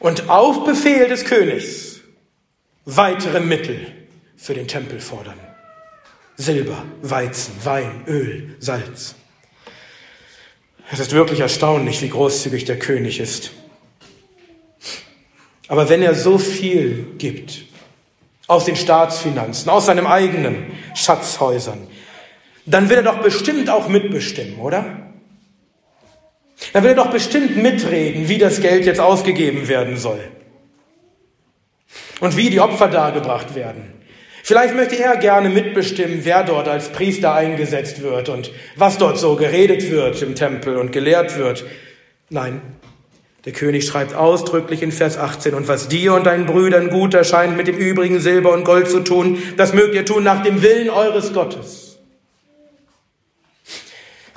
[0.02, 2.00] und auf Befehl des Königs
[2.84, 3.86] weitere Mittel
[4.36, 5.38] für den Tempel fordern.
[6.36, 9.14] Silber, Weizen, Wein, Öl, Salz.
[10.90, 13.52] Es ist wirklich erstaunlich, wie großzügig der König ist.
[15.68, 17.64] Aber wenn er so viel gibt,
[18.48, 21.86] aus den Staatsfinanzen, aus seinen eigenen Schatzhäusern,
[22.66, 25.01] dann will er doch bestimmt auch mitbestimmen, oder?
[26.72, 30.20] Dann will er doch bestimmt mitreden, wie das Geld jetzt ausgegeben werden soll.
[32.20, 33.92] Und wie die Opfer dargebracht werden.
[34.44, 39.36] Vielleicht möchte er gerne mitbestimmen, wer dort als Priester eingesetzt wird und was dort so
[39.36, 41.64] geredet wird im Tempel und gelehrt wird.
[42.28, 42.60] Nein,
[43.44, 47.56] der König schreibt ausdrücklich in Vers 18, und was dir und deinen Brüdern gut erscheint,
[47.56, 50.90] mit dem übrigen Silber und Gold zu tun, das mögt ihr tun nach dem Willen
[50.90, 51.91] eures Gottes.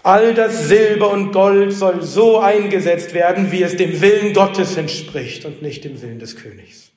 [0.05, 5.45] All das Silber und Gold soll so eingesetzt werden, wie es dem Willen Gottes entspricht
[5.45, 6.91] und nicht dem Willen des Königs.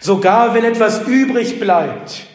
[0.00, 2.26] Sogar wenn etwas übrig bleibt,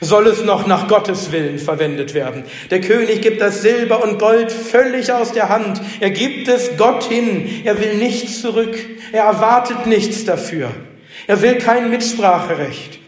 [0.00, 2.44] soll es noch nach Gottes Willen verwendet werden.
[2.70, 5.80] Der König gibt das Silber und Gold völlig aus der Hand.
[5.98, 7.62] Er gibt es Gott hin.
[7.64, 8.78] Er will nichts zurück.
[9.10, 10.70] Er erwartet nichts dafür.
[11.26, 13.00] Er will kein Mitspracherecht.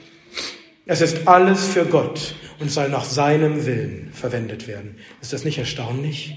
[0.87, 4.97] Es ist alles für Gott und soll nach seinem Willen verwendet werden.
[5.21, 6.37] Ist das nicht erstaunlich?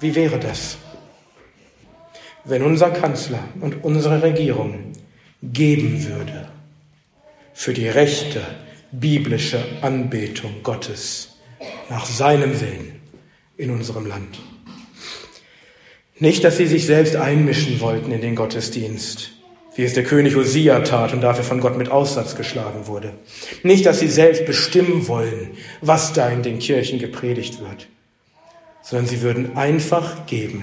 [0.00, 0.78] Wie wäre das,
[2.44, 4.92] wenn unser Kanzler und unsere Regierung
[5.42, 6.48] geben würde
[7.52, 8.42] für die rechte
[8.92, 11.36] biblische Anbetung Gottes
[11.88, 13.00] nach seinem Willen
[13.56, 14.40] in unserem Land.
[16.18, 19.32] Nicht, dass sie sich selbst einmischen wollten in den Gottesdienst,
[19.76, 23.12] wie es der König Hosea tat und dafür von Gott mit Aussatz geschlagen wurde.
[23.62, 27.88] Nicht, dass sie selbst bestimmen wollen, was da in den Kirchen gepredigt wird,
[28.82, 30.62] sondern sie würden einfach geben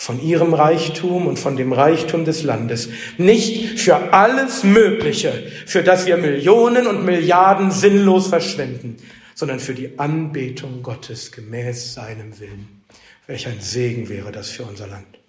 [0.00, 6.06] von ihrem Reichtum und von dem Reichtum des Landes, nicht für alles Mögliche, für das
[6.06, 8.96] wir Millionen und Milliarden sinnlos verschwenden,
[9.34, 12.82] sondern für die Anbetung Gottes gemäß seinem Willen.
[13.26, 15.19] Welch ein Segen wäre das für unser Land.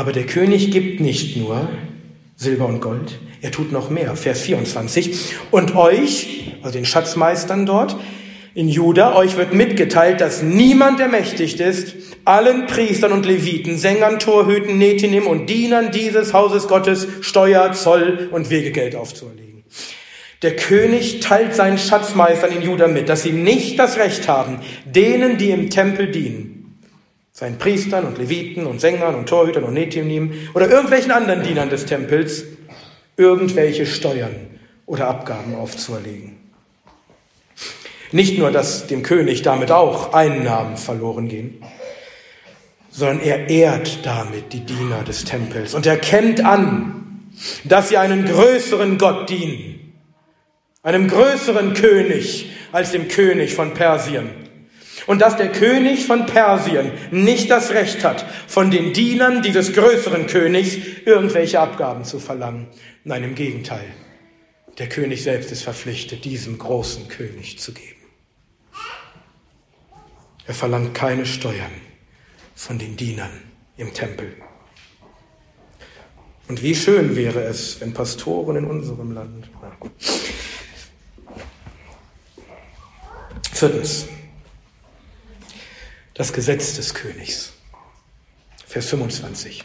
[0.00, 1.68] Aber der König gibt nicht nur
[2.34, 4.16] Silber und Gold, er tut noch mehr.
[4.16, 5.34] Vers 24.
[5.50, 7.98] Und euch, also den Schatzmeistern dort,
[8.54, 14.78] in Juda, euch wird mitgeteilt, dass niemand ermächtigt ist, allen Priestern und Leviten, Sängern, Torhüten,
[14.78, 19.64] Netinim und Dienern dieses Hauses Gottes Steuer, Zoll und Wegegeld aufzuerlegen.
[20.40, 25.36] Der König teilt seinen Schatzmeistern in Juda mit, dass sie nicht das Recht haben, denen,
[25.36, 26.59] die im Tempel dienen,
[27.40, 31.86] seinen Priestern und Leviten und Sängern und Torhütern und Netinim oder irgendwelchen anderen Dienern des
[31.86, 32.44] Tempels,
[33.16, 34.36] irgendwelche Steuern
[34.84, 36.36] oder Abgaben aufzuerlegen.
[38.12, 41.64] Nicht nur, dass dem König damit auch Einnahmen verloren gehen,
[42.90, 47.30] sondern er ehrt damit die Diener des Tempels und erkennt an,
[47.64, 49.94] dass sie einen größeren Gott dienen,
[50.82, 54.28] einem größeren König als dem König von Persien.
[55.10, 60.28] Und dass der König von Persien nicht das Recht hat, von den Dienern dieses größeren
[60.28, 62.68] Königs irgendwelche Abgaben zu verlangen.
[63.02, 63.86] Nein, im Gegenteil.
[64.78, 68.00] Der König selbst ist verpflichtet, diesem großen König zu geben.
[70.46, 71.72] Er verlangt keine Steuern
[72.54, 73.32] von den Dienern
[73.78, 74.36] im Tempel.
[76.46, 79.50] Und wie schön wäre es, wenn Pastoren in unserem Land.
[83.52, 84.06] Viertens.
[86.20, 87.54] Das Gesetz des Königs.
[88.66, 89.64] Vers 25.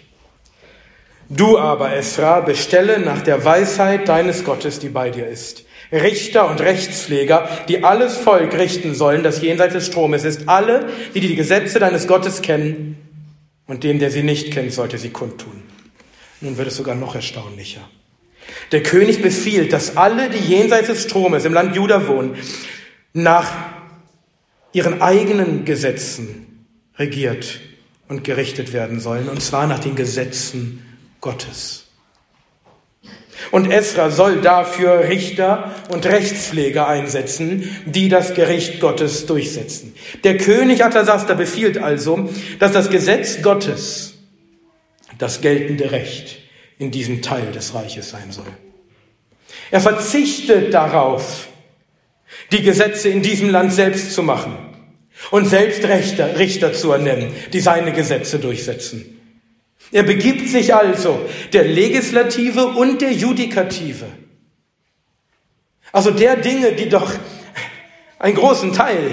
[1.28, 5.66] Du aber, Esra, bestelle nach der Weisheit deines Gottes, die bei dir ist.
[5.92, 10.48] Richter und Rechtspfleger, die alles Volk richten sollen, das jenseits des Stromes ist.
[10.48, 13.00] Alle, die die Gesetze deines Gottes kennen
[13.68, 15.62] und dem, der sie nicht kennt, sollte sie kundtun.
[16.40, 17.82] Nun wird es sogar noch erstaunlicher.
[18.72, 22.38] Der König befiehlt, dass alle, die jenseits des Stromes im Land Juda wohnen,
[23.12, 23.52] nach
[24.72, 26.45] ihren eigenen Gesetzen
[26.98, 27.60] regiert
[28.08, 30.86] und gerichtet werden sollen, und zwar nach den Gesetzen
[31.22, 31.86] Gottes.
[33.52, 39.94] Und Esra soll dafür Richter und Rechtspfleger einsetzen, die das Gericht Gottes durchsetzen.
[40.24, 42.30] Der König Atasasta befiehlt also,
[42.60, 44.14] dass das Gesetz Gottes
[45.18, 46.40] das geltende Recht
[46.78, 48.46] in diesem Teil des Reiches sein soll.
[49.72, 51.48] Er verzichtet darauf,
[52.52, 54.75] die Gesetze in diesem Land selbst zu machen
[55.32, 59.20] und selbst Richter, Richter zu ernennen, die seine Gesetze durchsetzen.
[59.92, 64.08] Er begibt sich also der Legislative und der Judikative.
[65.92, 67.12] Also der Dinge, die doch
[68.20, 69.12] einen großen Teil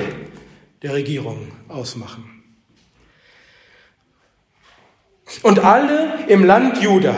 [0.83, 2.43] der Regierung ausmachen.
[5.43, 7.17] Und alle im Land Juda,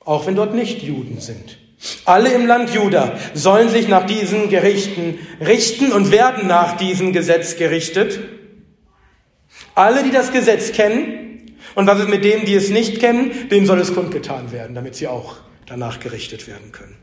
[0.00, 1.58] auch wenn dort nicht Juden sind,
[2.04, 7.56] alle im Land Juda sollen sich nach diesen Gerichten richten und werden nach diesem Gesetz
[7.56, 8.20] gerichtet.
[9.74, 13.48] Alle, die das Gesetz kennen, und was ist mit denen, die es nicht kennen?
[13.48, 16.96] Denen soll es kundgetan werden, damit sie auch danach gerichtet werden können.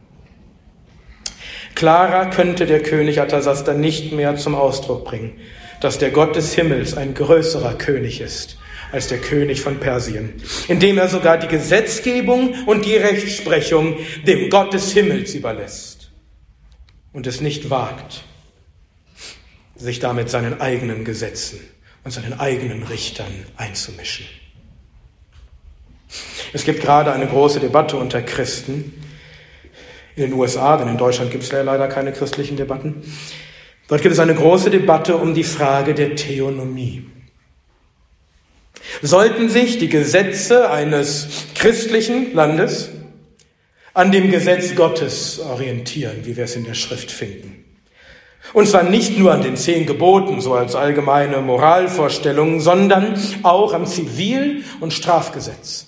[1.76, 5.40] Klarer könnte der König Atasasta nicht mehr zum Ausdruck bringen,
[5.82, 8.60] dass der Gott des Himmels ein größerer König ist
[8.92, 10.34] als der König von Persien,
[10.68, 16.12] indem er sogar die Gesetzgebung und die Rechtsprechung dem Gott des Himmels überlässt
[17.14, 18.24] und es nicht wagt,
[19.76, 21.60] sich damit seinen eigenen Gesetzen
[22.04, 24.26] und seinen eigenen Richtern einzumischen.
[26.54, 28.94] Es gibt gerade eine große Debatte unter Christen
[30.16, 33.04] in den USA, denn in Deutschland gibt es leider keine christlichen Debatten.
[33.88, 37.06] Dort gibt es eine große Debatte um die Frage der Theonomie.
[39.02, 42.90] Sollten sich die Gesetze eines christlichen Landes
[43.94, 47.66] an dem Gesetz Gottes orientieren, wie wir es in der Schrift finden.
[48.54, 53.86] Und zwar nicht nur an den zehn Geboten, so als allgemeine Moralvorstellungen, sondern auch am
[53.86, 55.88] Zivil- und Strafgesetz.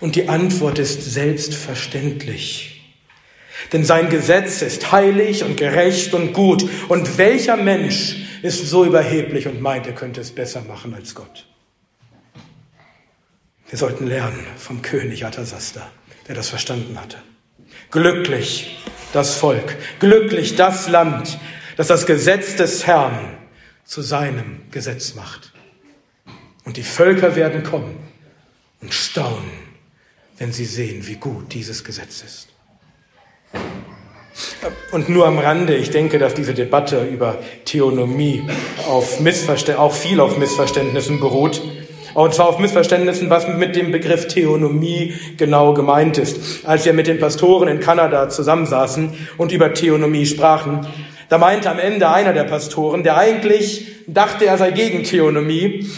[0.00, 2.82] Und die Antwort ist selbstverständlich.
[3.72, 6.68] Denn sein Gesetz ist heilig und gerecht und gut.
[6.88, 8.16] Und welcher Mensch
[8.46, 11.46] ist so überheblich und meint, er könnte es besser machen als Gott?
[13.68, 15.90] Wir sollten lernen vom König Atasasta,
[16.28, 17.18] der das verstanden hatte.
[17.90, 18.78] Glücklich
[19.12, 21.38] das Volk, glücklich das Land,
[21.76, 23.36] das das Gesetz des Herrn
[23.84, 25.52] zu seinem Gesetz macht.
[26.64, 27.96] Und die Völker werden kommen
[28.80, 29.50] und staunen,
[30.38, 32.48] wenn sie sehen, wie gut dieses Gesetz ist.
[34.92, 38.44] Und nur am Rande, ich denke, dass diese Debatte über Theonomie
[38.88, 39.18] auf
[39.76, 41.62] auch viel auf Missverständnissen beruht.
[42.14, 46.66] Und zwar auf Missverständnissen, was mit dem Begriff Theonomie genau gemeint ist.
[46.66, 50.86] Als wir mit den Pastoren in Kanada zusammensaßen und über Theonomie sprachen,
[51.28, 55.90] da meinte am Ende einer der Pastoren, der eigentlich dachte, er sei gegen Theonomie,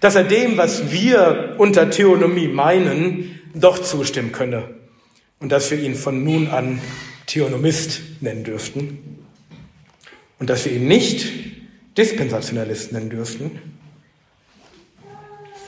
[0.00, 4.64] dass er dem, was wir unter Theonomie meinen, doch zustimmen könne.
[5.40, 6.80] Und dass wir ihn von nun an
[7.30, 9.24] Theonomist nennen dürften.
[10.40, 11.28] Und dass wir ihn nicht
[11.96, 13.60] Dispensationalist nennen dürften,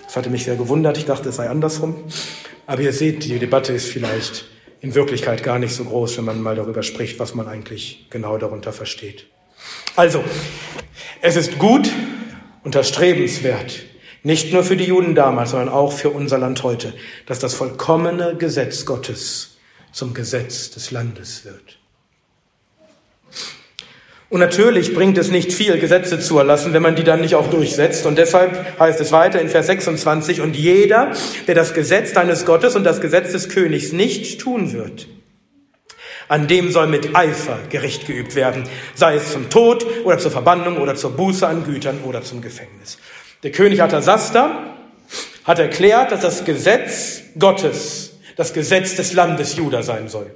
[0.05, 0.99] das hatte mich sehr gewundert.
[0.99, 2.03] Ich dachte, es sei andersrum.
[2.67, 4.47] Aber ihr seht, die Debatte ist vielleicht
[4.81, 8.39] in Wirklichkeit gar nicht so groß, wenn man mal darüber spricht, was man eigentlich genau
[8.39, 9.29] darunter versteht.
[9.95, 10.25] Also,
[11.21, 11.89] es ist gut
[12.65, 13.85] und erstrebenswert,
[14.25, 16.93] nicht nur für die Juden damals, sondern auch für unser Land heute,
[17.27, 19.52] dass das vollkommene Gesetz Gottes
[19.93, 21.79] zum Gesetz des Landes wird.
[24.33, 27.51] Und natürlich bringt es nicht viel, Gesetze zu erlassen, wenn man die dann nicht auch
[27.51, 28.07] durchsetzt.
[28.07, 31.13] Und deshalb heißt es weiter in Vers 26, und jeder,
[31.47, 35.07] der das Gesetz deines Gottes und das Gesetz des Königs nicht tun wird,
[36.29, 38.65] an dem soll mit Eifer Gericht geübt werden,
[38.95, 42.97] sei es zum Tod oder zur Verbannung oder zur Buße an Gütern oder zum Gefängnis.
[43.43, 44.77] Der König Atasasta
[45.45, 50.35] hat erklärt, dass das Gesetz Gottes das Gesetz des Landes Juda sein soll.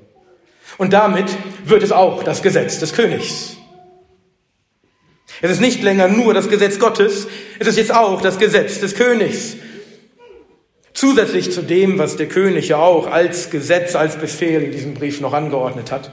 [0.78, 1.26] Und damit
[1.64, 3.57] wird es auch das Gesetz des Königs.
[5.42, 7.26] Es ist nicht länger nur das Gesetz Gottes,
[7.59, 9.57] es ist jetzt auch das Gesetz des Königs.
[10.94, 15.20] Zusätzlich zu dem, was der König ja auch als Gesetz, als Befehl in diesem Brief
[15.20, 16.11] noch angeordnet hat.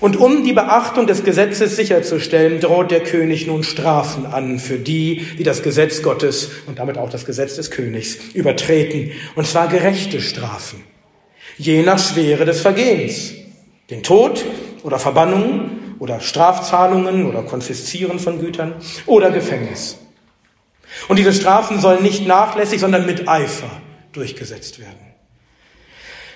[0.00, 5.24] Und um die Beachtung des Gesetzes sicherzustellen, droht der König nun Strafen an für die,
[5.38, 9.12] die das Gesetz Gottes und damit auch das Gesetz des Königs übertreten.
[9.36, 10.82] Und zwar gerechte Strafen.
[11.62, 13.34] Je nach Schwere des Vergehens.
[13.88, 14.44] Den Tod
[14.82, 18.74] oder Verbannung oder Strafzahlungen oder Konfiszieren von Gütern
[19.06, 19.96] oder Gefängnis.
[21.06, 23.70] Und diese Strafen sollen nicht nachlässig, sondern mit Eifer
[24.10, 25.14] durchgesetzt werden.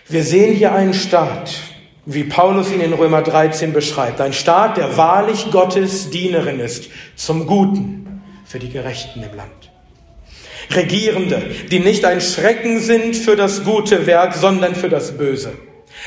[0.06, 1.58] Wir sehen hier einen Staat,
[2.04, 7.48] wie Paulus ihn in Römer 13 beschreibt, ein Staat, der wahrlich Gottes Dienerin ist, zum
[7.48, 9.65] Guten für die Gerechten im Land.
[10.74, 15.52] Regierende, die nicht ein Schrecken sind für das gute Werk, sondern für das Böse.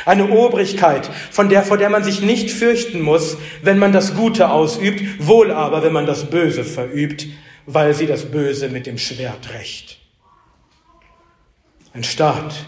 [0.06, 4.50] Eine Obrigkeit, von der, vor der man sich nicht fürchten muss, wenn man das Gute
[4.52, 7.28] ausübt, wohl aber, wenn man das Böse verübt,
[7.66, 10.00] weil sie das Böse mit dem Schwert rächt.
[11.94, 12.68] Ein Staat,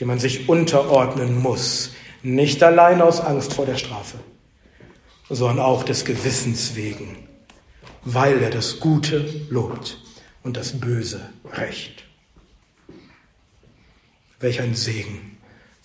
[0.00, 4.18] dem man sich unterordnen muss, nicht allein aus Angst vor der Strafe,
[5.28, 7.16] sondern auch des Gewissens wegen,
[8.02, 9.98] weil er das Gute lobt
[10.46, 11.20] und das Böse
[11.54, 12.04] rächt.
[14.38, 15.38] Welch ein Segen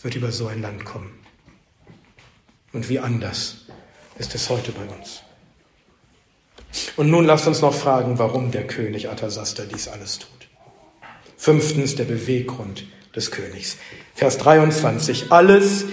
[0.04, 1.12] wird über so ein Land kommen.
[2.72, 3.66] Und wie anders
[4.20, 5.24] ist es heute bei uns.
[6.96, 10.30] Und nun lasst uns noch fragen, warum der König Atasasta dies alles tut.
[11.38, 12.86] Fünftens der Beweggrund
[13.16, 13.78] des Königs.
[14.14, 15.32] Vers 23.
[15.32, 15.86] Alles,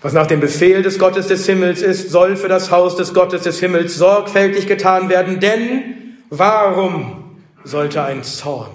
[0.00, 3.42] was nach dem Befehl des Gottes des Himmels ist, soll für das Haus des Gottes
[3.42, 5.40] des Himmels sorgfältig getan werden.
[5.40, 7.19] Denn warum
[7.64, 8.70] sollte ein Zorn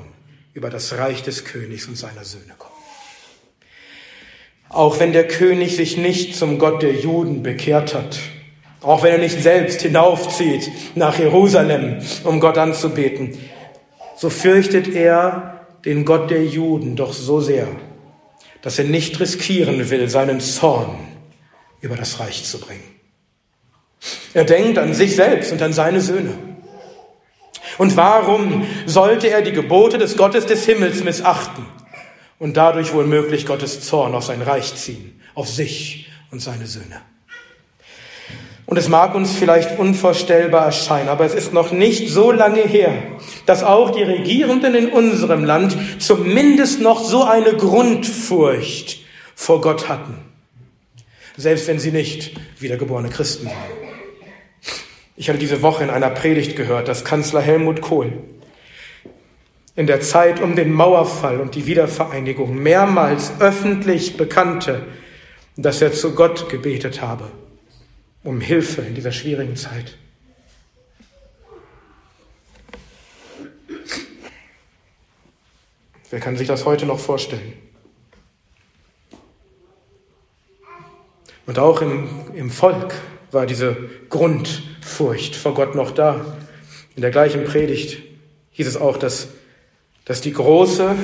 [0.54, 2.74] über das Reich des Königs und seiner Söhne kommen?
[4.70, 8.20] Auch wenn der König sich nicht zum Gott der Juden bekehrt hat,
[8.82, 13.38] auch wenn er nicht selbst hinaufzieht nach Jerusalem, um Gott anzubeten,
[14.18, 17.68] so fürchtet er den Gott der Juden doch so sehr,
[18.62, 20.98] dass er nicht riskieren will, seinen Zorn
[21.82, 22.84] über das Reich zu bringen.
[24.34, 26.55] Er denkt an sich selbst und an seine Söhne.
[27.78, 31.66] Und warum sollte er die Gebote des Gottes des Himmels missachten?
[32.40, 33.06] und dadurch wohl
[33.46, 37.02] Gottes Zorn auf sein Reich ziehen, auf sich und seine Söhne.
[38.66, 42.94] Und es mag uns vielleicht unvorstellbar erscheinen, aber es ist noch nicht so lange her,
[43.46, 49.00] dass auch die Regierenden in unserem Land zumindest noch so eine Grundfurcht
[49.36, 50.18] vor Gott hatten,
[51.38, 53.85] selbst wenn sie nicht wiedergeborene Christen waren.
[55.18, 58.12] Ich hatte diese Woche in einer Predigt gehört, dass Kanzler Helmut Kohl
[59.76, 64.86] in der Zeit um den Mauerfall und die Wiedervereinigung mehrmals öffentlich bekannte,
[65.58, 67.30] dass er zu Gott gebetet habe,
[68.24, 69.98] um Hilfe in dieser schwierigen Zeit.
[76.10, 77.54] Wer kann sich das heute noch vorstellen?
[81.46, 82.94] Und auch im, im Volk
[83.32, 83.76] war diese
[84.86, 86.38] Grundfurcht vor Gott noch da.
[86.96, 87.98] In der gleichen Predigt
[88.52, 89.30] hieß es auch, dass,
[90.06, 90.96] dass die große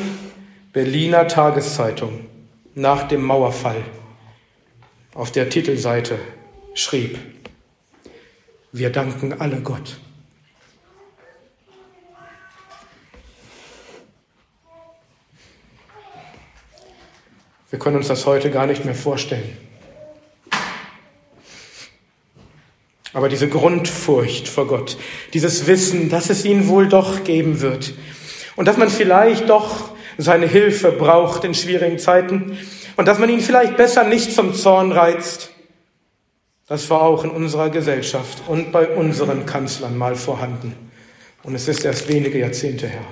[0.71, 2.27] Berliner Tageszeitung
[2.75, 3.83] nach dem Mauerfall
[5.15, 6.17] auf der Titelseite
[6.75, 7.17] schrieb,
[8.71, 9.97] wir danken alle Gott.
[17.69, 19.70] Wir können uns das heute gar nicht mehr vorstellen.
[23.13, 24.97] Aber diese Grundfurcht vor Gott,
[25.33, 27.93] dieses Wissen, dass es ihn wohl doch geben wird.
[28.55, 32.57] Und dass man vielleicht doch seine Hilfe braucht in schwierigen Zeiten.
[32.95, 35.51] Und dass man ihn vielleicht besser nicht zum Zorn reizt,
[36.67, 40.73] das war auch in unserer Gesellschaft und bei unseren Kanzlern mal vorhanden.
[41.43, 43.03] Und es ist erst wenige Jahrzehnte her.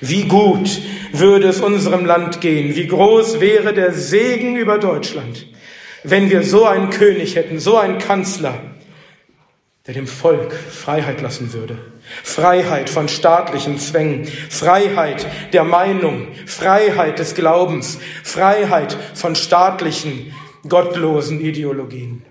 [0.00, 0.80] Wie gut
[1.12, 5.46] würde es unserem Land gehen, wie groß wäre der Segen über Deutschland,
[6.10, 8.60] wenn wir so einen König hätten, so einen Kanzler,
[9.86, 11.78] der dem Volk Freiheit lassen würde.
[12.22, 20.32] Freiheit von staatlichen Zwängen, Freiheit der Meinung, Freiheit des Glaubens, Freiheit von staatlichen,
[20.68, 22.24] gottlosen Ideologien.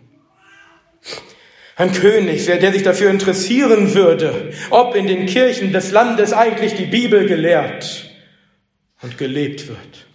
[1.77, 6.85] Ein König, der sich dafür interessieren würde, ob in den Kirchen des Landes eigentlich die
[6.85, 8.09] Bibel gelehrt
[9.01, 10.07] und gelebt wird.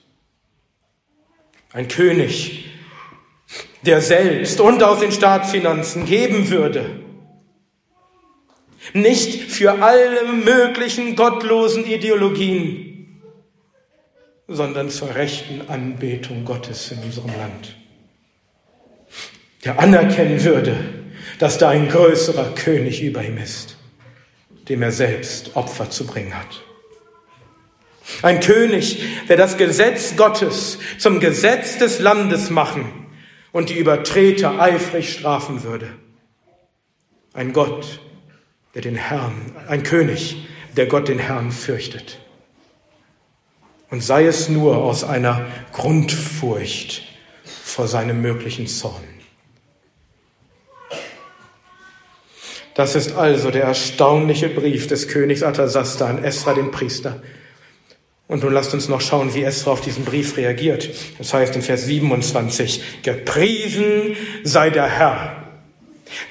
[1.72, 2.69] Ein König,
[3.86, 7.00] der selbst und aus den Staatsfinanzen geben würde.
[8.92, 13.20] Nicht für alle möglichen gottlosen Ideologien,
[14.48, 17.76] sondern zur rechten Anbetung Gottes in unserem Land.
[19.64, 20.76] Der anerkennen würde,
[21.38, 23.76] dass da ein größerer König über ihm ist,
[24.68, 26.62] dem er selbst Opfer zu bringen hat.
[28.22, 32.99] Ein König, der das Gesetz Gottes zum Gesetz des Landes machen
[33.52, 35.88] und die Übertreter eifrig strafen würde.
[37.32, 38.00] Ein Gott,
[38.74, 42.18] der den Herrn, ein König, der Gott den Herrn fürchtet.
[43.90, 47.02] Und sei es nur aus einer Grundfurcht
[47.44, 49.02] vor seinem möglichen Zorn.
[52.74, 57.20] Das ist also der erstaunliche Brief des Königs Atasasta an Esra, den Priester.
[58.30, 60.88] Und nun lasst uns noch schauen, wie Esra auf diesen Brief reagiert.
[61.18, 65.48] Das heißt in Vers 27, gepriesen sei der Herr,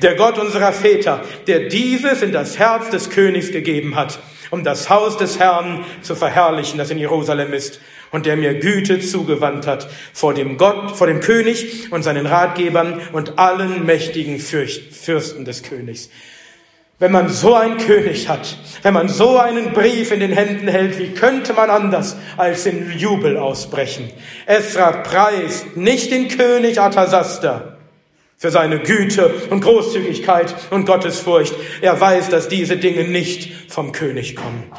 [0.02, 4.20] der Gott unserer Väter, der dieses in das Herz des Königs gegeben hat,
[4.50, 7.82] um das Haus des Herrn zu verherrlichen, das in Jerusalem ist,
[8.12, 13.02] und der mir Güte zugewandt hat vor dem Gott, vor dem König und seinen Ratgebern
[13.12, 16.10] und allen mächtigen Fürsten des Königs.
[17.00, 21.00] Wenn man so einen König hat, wenn man so einen Brief in den Händen hält,
[21.00, 24.12] wie könnte man anders als in Jubel ausbrechen?
[24.46, 27.78] Esra preist nicht den König Artasaster
[28.36, 31.54] für seine Güte und Großzügigkeit und Gottesfurcht.
[31.82, 34.70] Er weiß, dass diese Dinge nicht vom König kommen,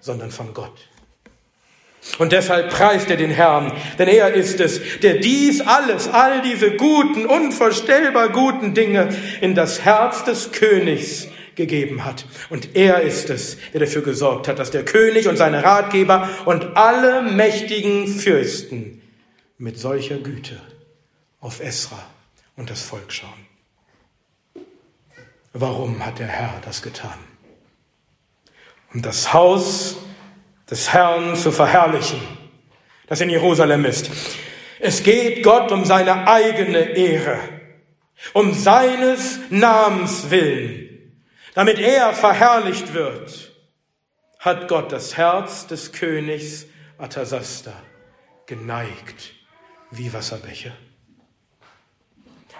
[0.00, 0.74] sondern von Gott.
[2.18, 6.72] Und deshalb preist er den Herrn, denn er ist es, der dies alles, all diese
[6.72, 9.10] guten, unvorstellbar guten Dinge
[9.40, 12.24] in das Herz des Königs gegeben hat.
[12.48, 16.76] Und er ist es, der dafür gesorgt hat, dass der König und seine Ratgeber und
[16.76, 19.02] alle mächtigen Fürsten
[19.58, 20.60] mit solcher Güte
[21.40, 22.02] auf Esra
[22.56, 23.46] und das Volk schauen.
[25.52, 27.18] Warum hat der Herr das getan?
[28.92, 29.96] Um das Haus
[30.70, 32.20] des Herrn zu verherrlichen,
[33.06, 34.10] das in Jerusalem ist.
[34.78, 37.38] Es geht Gott um seine eigene Ehre,
[38.32, 40.89] um seines Namens willen.
[41.54, 43.52] Damit er verherrlicht wird,
[44.38, 46.66] hat Gott das Herz des Königs
[46.98, 47.72] Atasasta
[48.46, 49.34] geneigt
[49.90, 50.72] wie Wasserbäche.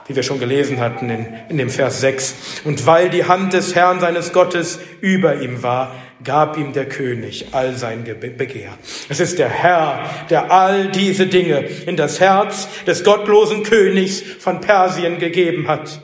[0.07, 2.63] Wie wir schon gelesen hatten in, in dem Vers 6.
[2.65, 7.47] Und weil die Hand des Herrn seines Gottes über ihm war, gab ihm der König
[7.53, 8.77] all sein Begehr.
[9.09, 14.61] Es ist der Herr, der all diese Dinge in das Herz des gottlosen Königs von
[14.61, 16.01] Persien gegeben hat.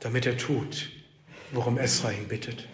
[0.00, 0.90] Damit er tut,
[1.52, 2.66] worum Esra ihn bittet.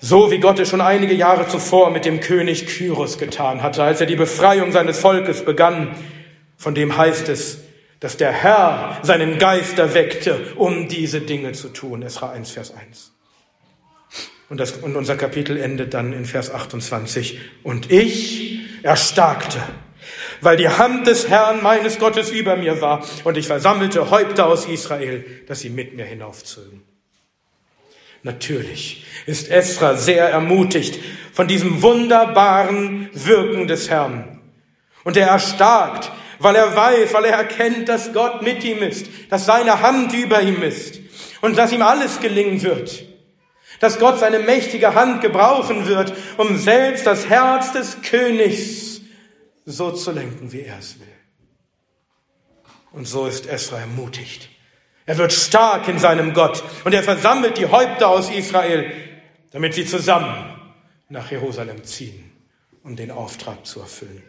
[0.00, 4.00] So wie Gott es schon einige Jahre zuvor mit dem König Kyros getan hatte, als
[4.00, 5.96] er die Befreiung seines Volkes begann,
[6.56, 7.60] von dem heißt es,
[8.00, 12.02] dass der Herr seinen Geist erweckte, um diese Dinge zu tun.
[12.02, 13.12] Esra 1, Vers 1.
[14.48, 17.40] Und, das, und unser Kapitel endet dann in Vers 28.
[17.62, 19.60] Und ich erstarkte,
[20.40, 24.66] weil die Hand des Herrn meines Gottes über mir war, und ich versammelte Häupter aus
[24.66, 26.82] Israel, dass sie mit mir hinaufzögen.
[28.22, 30.98] Natürlich ist Esra sehr ermutigt
[31.32, 34.40] von diesem wunderbaren Wirken des Herrn.
[35.04, 36.10] Und er erstarkt,
[36.40, 40.42] weil er weiß, weil er erkennt, dass Gott mit ihm ist, dass seine Hand über
[40.42, 40.98] ihm ist
[41.40, 43.04] und dass ihm alles gelingen wird.
[43.78, 48.85] Dass Gott seine mächtige Hand gebrauchen wird, um selbst das Herz des Königs
[49.66, 51.06] so zu lenken, wie er es will.
[52.92, 54.48] Und so ist Esra ermutigt.
[55.04, 58.90] Er wird stark in seinem Gott und er versammelt die Häupter aus Israel,
[59.50, 60.34] damit sie zusammen
[61.08, 62.32] nach Jerusalem ziehen,
[62.82, 64.22] um den Auftrag zu erfüllen.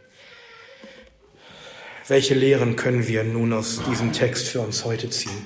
[2.08, 5.46] Welche Lehren können wir nun aus diesem Text für uns heute ziehen?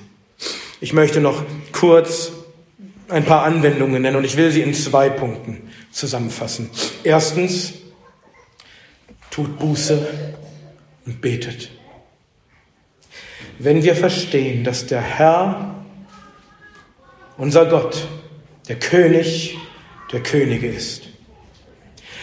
[0.80, 2.32] Ich möchte noch kurz
[3.08, 6.70] ein paar Anwendungen nennen und ich will sie in zwei Punkten zusammenfassen.
[7.04, 7.74] Erstens,
[9.32, 10.06] tut Buße
[11.06, 11.70] und betet.
[13.58, 15.74] Wenn wir verstehen, dass der Herr,
[17.38, 18.06] unser Gott,
[18.68, 19.56] der König
[20.12, 21.08] der Könige ist,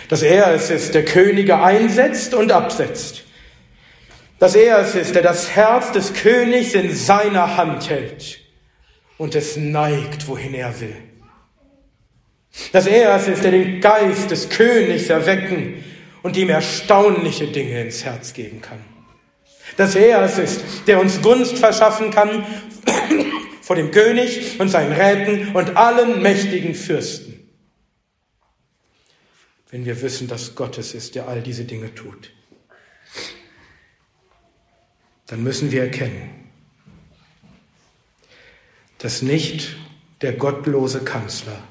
[0.08, 3.24] dass er es ist, der Könige einsetzt und absetzt,
[4.38, 8.40] dass er es ist, der das Herz des Königs in seiner Hand hält
[9.18, 10.96] und es neigt, wohin er will.
[12.72, 15.84] Dass er es ist, der den Geist des Königs erwecken
[16.24, 18.80] und ihm erstaunliche Dinge ins Herz geben kann.
[19.78, 22.46] Dass er es ist, der uns Gunst verschaffen kann
[23.62, 27.50] vor dem König und seinen Räten und allen mächtigen Fürsten.
[29.70, 32.32] Wenn wir wissen, dass Gott es ist, der all diese Dinge tut,
[35.28, 36.50] dann müssen wir erkennen,
[38.98, 39.78] dass nicht
[40.22, 41.64] der gottlose Kanzler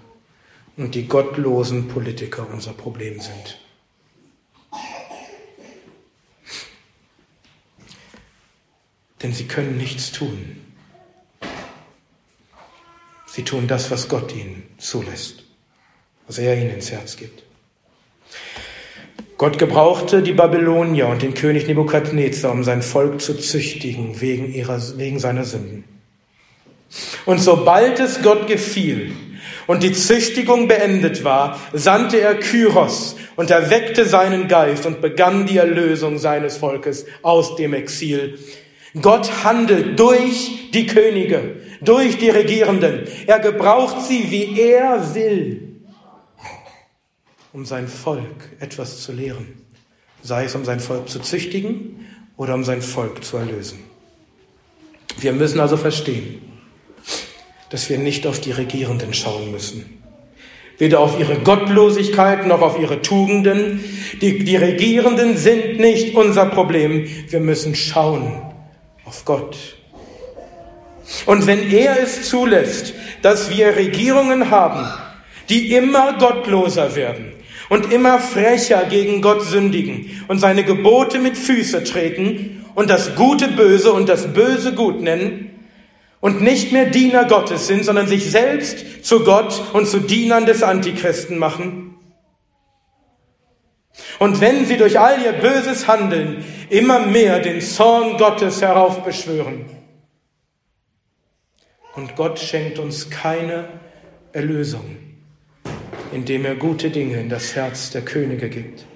[0.77, 3.61] und die gottlosen Politiker unser Problem sind.
[9.23, 10.57] Denn sie können nichts tun.
[13.27, 15.45] Sie tun das, was Gott ihnen zulässt,
[16.27, 17.45] was er ihnen ins Herz gibt.
[19.37, 24.81] Gott gebrauchte die Babylonier und den König Nebukadnezar, um sein Volk zu züchtigen wegen, ihrer,
[24.99, 25.85] wegen seiner Sünden.
[27.27, 29.13] Und sobald es Gott gefiel
[29.69, 35.59] und die Züchtigung beendet war, sandte er Kyros und erweckte seinen Geist und begann die
[35.59, 38.39] Erlösung seines Volkes aus dem Exil.
[39.01, 43.07] Gott handelt durch die Könige, durch die Regierenden.
[43.27, 45.69] Er gebraucht sie, wie er will
[47.53, 49.47] um sein Volk etwas zu lehren,
[50.23, 53.81] sei es um sein Volk zu züchtigen oder um sein Volk zu erlösen.
[55.19, 56.41] Wir müssen also verstehen,
[57.71, 60.03] dass wir nicht auf die Regierenden schauen müssen.
[60.79, 63.83] Weder auf ihre Gottlosigkeit noch auf ihre Tugenden.
[64.21, 67.09] Die, die Regierenden sind nicht unser Problem.
[67.29, 68.48] Wir müssen schauen
[69.09, 69.57] auf Gott.
[71.27, 72.93] Und wenn er es zulässt,
[73.23, 74.87] dass wir Regierungen haben,
[75.49, 77.33] die immer gottloser werden,
[77.69, 83.49] und immer frecher gegen Gott sündigen und seine Gebote mit Füße treten und das Gute
[83.49, 85.51] böse und das Böse gut nennen
[86.21, 90.63] und nicht mehr Diener Gottes sind, sondern sich selbst zu Gott und zu Dienern des
[90.63, 91.88] Antichristen machen.
[94.19, 99.67] Und wenn sie durch all ihr böses Handeln immer mehr den Zorn Gottes heraufbeschwören.
[101.95, 103.69] Und Gott schenkt uns keine
[104.33, 104.99] Erlösung
[106.13, 108.87] indem er gute Dinge in das Herz der Könige gibt,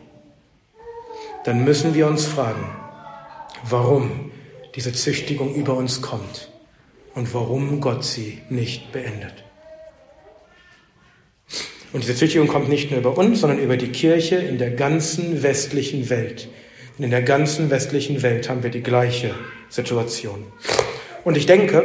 [1.45, 2.65] dann müssen wir uns fragen,
[3.65, 4.31] warum
[4.75, 6.51] diese Züchtigung über uns kommt
[7.15, 9.42] und warum Gott sie nicht beendet.
[11.93, 15.43] Und diese Züchtigung kommt nicht nur über uns, sondern über die Kirche in der ganzen
[15.43, 16.49] westlichen Welt.
[16.99, 19.35] Und in der ganzen westlichen Welt haben wir die gleiche
[19.69, 20.47] Situation.
[21.25, 21.85] Und ich denke,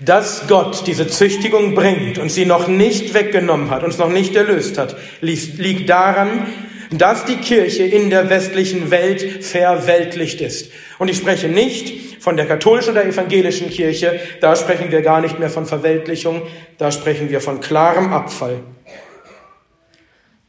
[0.00, 4.78] dass Gott diese Züchtigung bringt und sie noch nicht weggenommen hat, uns noch nicht erlöst
[4.78, 6.46] hat, liegt daran,
[6.90, 10.70] dass die Kirche in der westlichen Welt verweltlicht ist.
[10.98, 15.38] Und ich spreche nicht von der katholischen oder evangelischen Kirche, da sprechen wir gar nicht
[15.38, 16.42] mehr von Verweltlichung,
[16.76, 18.60] da sprechen wir von klarem Abfall.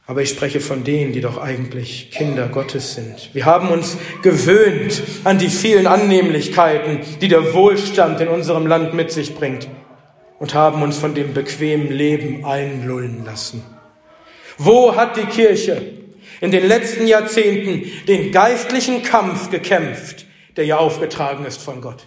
[0.07, 3.29] Aber ich spreche von denen, die doch eigentlich Kinder Gottes sind.
[3.33, 9.11] Wir haben uns gewöhnt an die vielen Annehmlichkeiten, die der Wohlstand in unserem Land mit
[9.11, 9.67] sich bringt
[10.39, 13.63] und haben uns von dem bequemen Leben einlullen lassen.
[14.57, 15.79] Wo hat die Kirche
[16.41, 20.25] in den letzten Jahrzehnten den geistlichen Kampf gekämpft,
[20.59, 22.05] der ihr aufgetragen ist von Gott?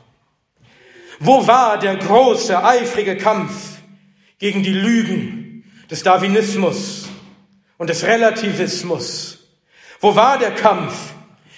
[1.18, 3.78] Wo war der große, eifrige Kampf
[4.38, 7.08] gegen die Lügen des Darwinismus
[7.78, 9.48] und des Relativismus?
[10.00, 11.14] Wo war der Kampf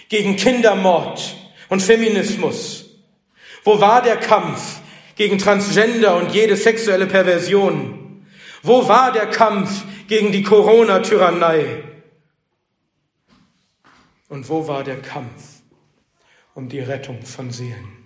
[0.08, 1.34] gegen Kindermord
[1.68, 2.84] und Feminismus?
[3.64, 4.78] Wo war der Kampf
[5.16, 8.24] gegen Transgender und jede sexuelle Perversion?
[8.62, 11.82] Wo war der Kampf gegen die Corona-Tyrannei?
[14.28, 15.53] Und wo war der Kampf
[16.54, 18.04] um die Rettung von Seelen?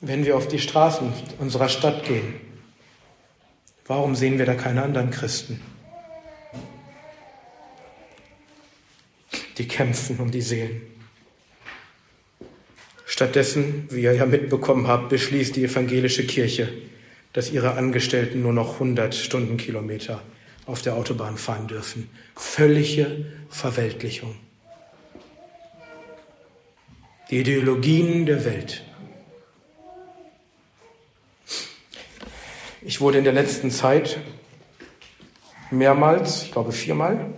[0.00, 2.34] Wenn wir auf die Straßen unserer Stadt gehen,
[3.86, 5.60] warum sehen wir da keine anderen Christen?
[9.58, 10.82] Die kämpfen um die Seelen.
[13.06, 16.72] Stattdessen, wie ihr ja mitbekommen habt, beschließt die evangelische Kirche,
[17.32, 20.22] dass ihre Angestellten nur noch 100 Stundenkilometer
[20.66, 22.10] auf der Autobahn fahren dürfen.
[22.34, 24.34] Völlige Verweltlichung.
[27.32, 28.84] Die Ideologien der Welt
[32.82, 34.20] Ich wurde in der letzten Zeit
[35.70, 37.32] mehrmals, ich glaube viermal,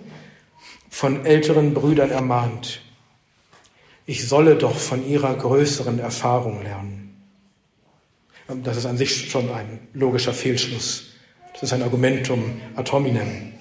[0.90, 2.80] von älteren Brüdern ermahnt,
[4.04, 7.16] ich solle doch von ihrer größeren Erfahrung lernen.
[8.48, 11.12] Das ist an sich schon ein logischer Fehlschluss.
[11.52, 13.52] Das ist ein Argumentum ad hominem.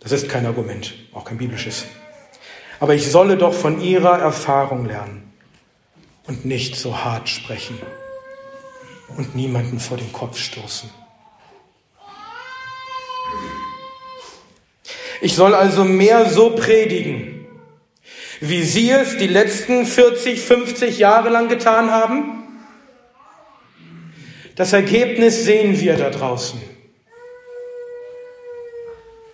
[0.00, 1.86] Das ist kein Argument, auch kein biblisches.
[2.84, 5.32] Aber ich solle doch von ihrer Erfahrung lernen
[6.26, 7.78] und nicht so hart sprechen
[9.16, 10.90] und niemanden vor den Kopf stoßen.
[15.22, 17.46] Ich soll also mehr so predigen,
[18.40, 22.44] wie Sie es die letzten 40, 50 Jahre lang getan haben?
[24.56, 26.60] Das Ergebnis sehen wir da draußen.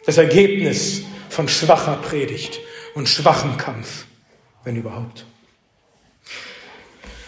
[0.07, 2.61] Das Ergebnis von schwacher Predigt
[2.95, 4.07] und schwachem Kampf,
[4.65, 5.25] wenn überhaupt.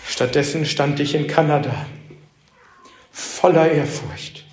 [0.08, 1.86] Stattdessen stand ich in Kanada
[3.10, 4.44] voller Ehrfurcht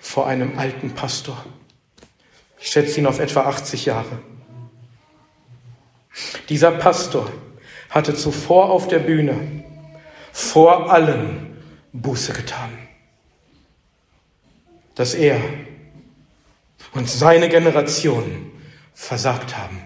[0.00, 1.44] vor einem alten Pastor.
[2.58, 4.18] Ich schätze ihn auf etwa 80 Jahre.
[6.48, 7.30] Dieser Pastor
[7.88, 9.64] hatte zuvor auf der Bühne
[10.32, 11.56] vor allen
[11.92, 12.76] Buße getan,
[14.94, 15.40] dass er
[16.92, 18.49] und seine Generation
[18.94, 19.82] versagt haben,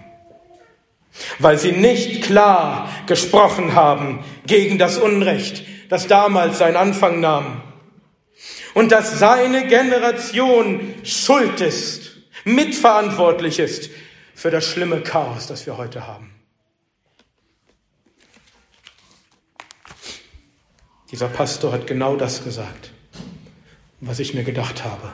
[1.39, 7.61] weil sie nicht klar gesprochen haben gegen das Unrecht, das damals seinen Anfang nahm.
[8.73, 13.89] Und dass seine Generation schuld ist, mitverantwortlich ist
[14.33, 16.35] für das schlimme Chaos, das wir heute haben.
[21.11, 22.91] Dieser Pastor hat genau das gesagt,
[24.01, 25.13] was ich mir gedacht habe,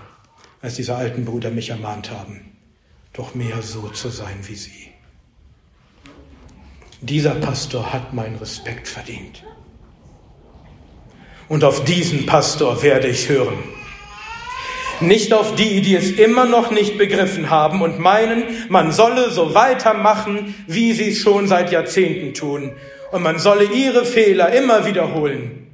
[0.62, 2.51] als diese alten Brüder mich ermahnt haben,
[3.14, 4.90] doch mehr so zu sein wie sie.
[7.02, 9.44] Dieser Pastor hat meinen Respekt verdient.
[11.50, 13.58] Und auf diesen Pastor werde ich hören.
[15.02, 19.56] Nicht auf die, die es immer noch nicht begriffen haben und meinen, man solle so
[19.56, 22.74] weitermachen, wie sie es schon seit Jahrzehnten tun.
[23.12, 25.68] Und man solle ihre Fehler immer wiederholen.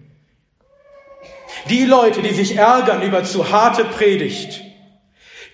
[1.70, 4.64] Die Leute, die sich ärgern über zu harte Predigt,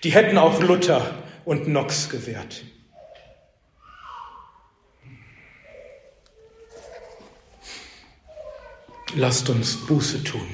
[0.04, 2.64] die hätten auch Luther und Knox gewährt.
[9.16, 10.46] lasst uns Buße tun.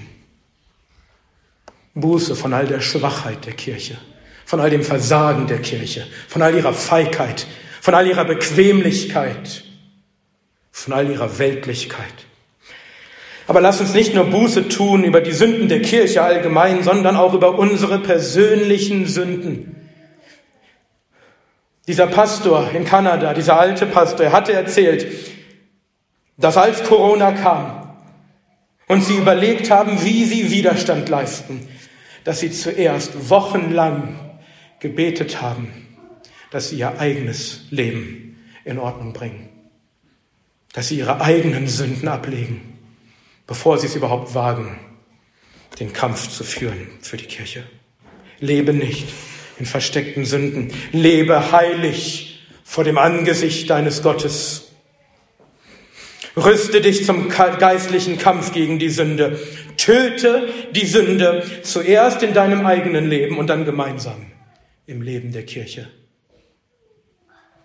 [1.94, 3.98] Buße von all der Schwachheit der Kirche,
[4.44, 7.46] von all dem Versagen der Kirche, von all ihrer Feigheit,
[7.80, 9.64] von all ihrer Bequemlichkeit,
[10.70, 12.14] von all ihrer Weltlichkeit.
[13.46, 17.34] Aber lass uns nicht nur Buße tun über die Sünden der Kirche allgemein, sondern auch
[17.34, 19.79] über unsere persönlichen Sünden.
[21.86, 25.06] Dieser Pastor in Kanada, dieser alte Pastor, er hatte erzählt,
[26.36, 27.80] dass als Corona kam,
[28.90, 31.68] und sie überlegt haben, wie sie Widerstand leisten,
[32.24, 34.18] dass sie zuerst wochenlang
[34.80, 35.86] gebetet haben,
[36.50, 39.48] dass sie ihr eigenes Leben in Ordnung bringen,
[40.72, 42.78] dass sie ihre eigenen Sünden ablegen,
[43.46, 44.80] bevor sie es überhaupt wagen,
[45.78, 47.62] den Kampf zu führen für die Kirche.
[48.40, 49.06] Lebe nicht
[49.60, 54.70] in versteckten Sünden, lebe heilig vor dem Angesicht deines Gottes
[56.36, 59.38] Rüste dich zum geistlichen Kampf gegen die Sünde.
[59.76, 64.30] Töte die Sünde zuerst in deinem eigenen Leben und dann gemeinsam
[64.86, 65.88] im Leben der Kirche.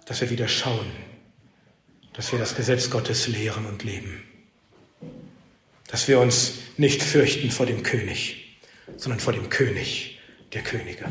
[0.06, 0.92] Dass wir wieder schauen,
[2.14, 4.24] dass wir das Gesetz Gottes lehren und leben.
[5.88, 8.58] Dass wir uns nicht fürchten vor dem König,
[8.98, 10.20] sondern vor dem König
[10.54, 11.06] der Könige.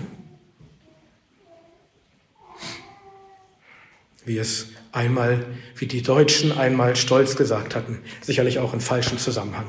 [4.25, 5.45] Wie es einmal,
[5.77, 9.67] wie die Deutschen einmal stolz gesagt hatten, sicherlich auch in falschem Zusammenhang.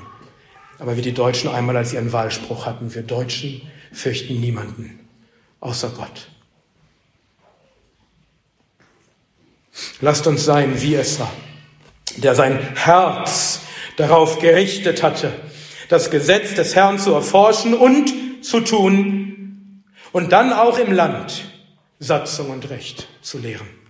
[0.79, 4.99] Aber wie die Deutschen einmal als ihren Wahlspruch hatten, wir Deutschen fürchten niemanden
[5.65, 6.27] außer Gott.
[9.99, 11.29] Lasst uns sein wie Esra,
[12.17, 13.61] der sein Herz
[13.97, 15.33] darauf gerichtet hatte,
[15.89, 21.45] das Gesetz des Herrn zu erforschen und zu tun und dann auch im Land
[21.99, 23.84] Satzung und Recht zu lehren.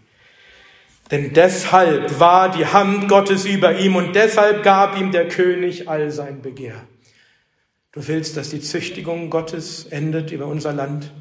[1.12, 6.10] Denn deshalb war die Hand Gottes über ihm und deshalb gab ihm der König all
[6.12, 6.76] sein Begehr.
[7.92, 11.12] Du willst, dass die Züchtigung Gottes endet über unser Land?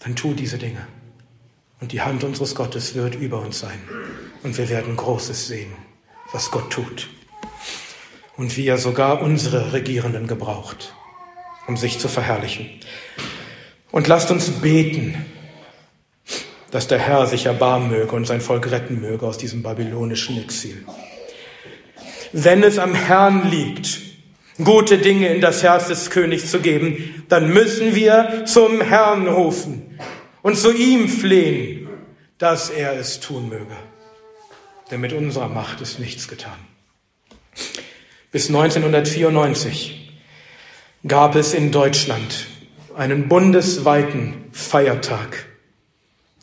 [0.00, 0.86] Dann tu diese Dinge.
[1.80, 3.78] Und die Hand unseres Gottes wird über uns sein.
[4.42, 5.72] Und wir werden Großes sehen,
[6.32, 7.10] was Gott tut.
[8.36, 10.94] Und wie er sogar unsere Regierenden gebraucht,
[11.66, 12.70] um sich zu verherrlichen.
[13.90, 15.26] Und lasst uns beten,
[16.70, 20.84] dass der Herr sich erbarmen möge und sein Volk retten möge aus diesem babylonischen Exil.
[22.32, 24.00] Wenn es am Herrn liegt,
[24.62, 29.98] gute Dinge in das Herz des Königs zu geben, dann müssen wir zum Herrn rufen
[30.42, 31.88] und zu ihm flehen,
[32.38, 33.76] dass er es tun möge.
[34.90, 36.58] Denn mit unserer Macht ist nichts getan.
[38.30, 40.12] Bis 1994
[41.06, 42.46] gab es in Deutschland
[42.96, 45.46] einen bundesweiten Feiertag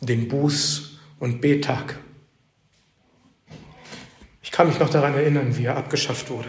[0.06, 1.98] den Buß- und Betag.
[4.42, 6.48] Ich kann mich noch daran erinnern, wie er abgeschafft wurde.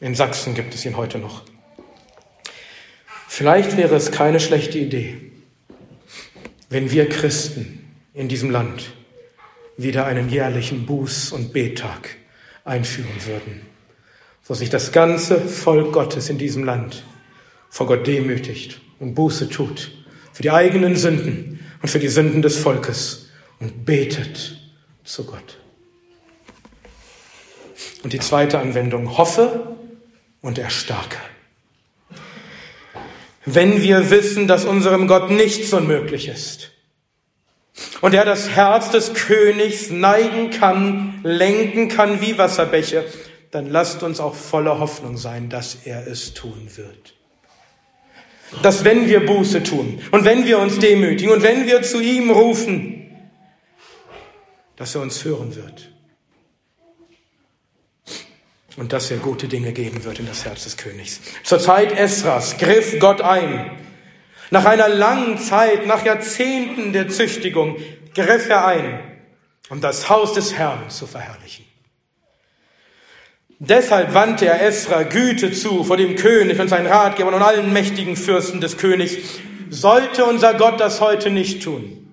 [0.00, 1.44] In Sachsen gibt es ihn heute noch.
[3.28, 5.32] Vielleicht wäre es keine schlechte Idee,
[6.68, 8.92] wenn wir Christen in diesem Land
[9.76, 12.16] wieder einen jährlichen Buß- und Betag
[12.64, 13.62] einführen würden,
[14.44, 17.04] wo sich das ganze Volk Gottes in diesem Land
[17.70, 19.99] vor Gott demütigt und Buße tut
[20.40, 23.28] für die eigenen Sünden und für die Sünden des Volkes
[23.58, 24.58] und betet
[25.04, 25.58] zu Gott.
[28.02, 29.76] Und die zweite Anwendung, hoffe
[30.40, 31.18] und erstarke.
[33.44, 36.70] Wenn wir wissen, dass unserem Gott nichts unmöglich ist
[38.00, 43.04] und er das Herz des Königs neigen kann, lenken kann wie Wasserbäche,
[43.50, 47.19] dann lasst uns auch voller Hoffnung sein, dass er es tun wird
[48.62, 52.30] dass wenn wir Buße tun und wenn wir uns demütigen und wenn wir zu ihm
[52.30, 53.00] rufen,
[54.76, 55.90] dass er uns hören wird
[58.76, 61.20] und dass er gute Dinge geben wird in das Herz des Königs.
[61.44, 63.78] Zur Zeit Esras griff Gott ein.
[64.50, 67.76] Nach einer langen Zeit, nach Jahrzehnten der Züchtigung,
[68.14, 69.00] griff er ein,
[69.68, 71.69] um das Haus des Herrn zu verherrlichen.
[73.62, 78.16] Deshalb wandte er Esra Güte zu vor dem König und seinen Ratgebern und allen mächtigen
[78.16, 79.14] Fürsten des Königs.
[79.68, 82.10] Sollte unser Gott das heute nicht tun?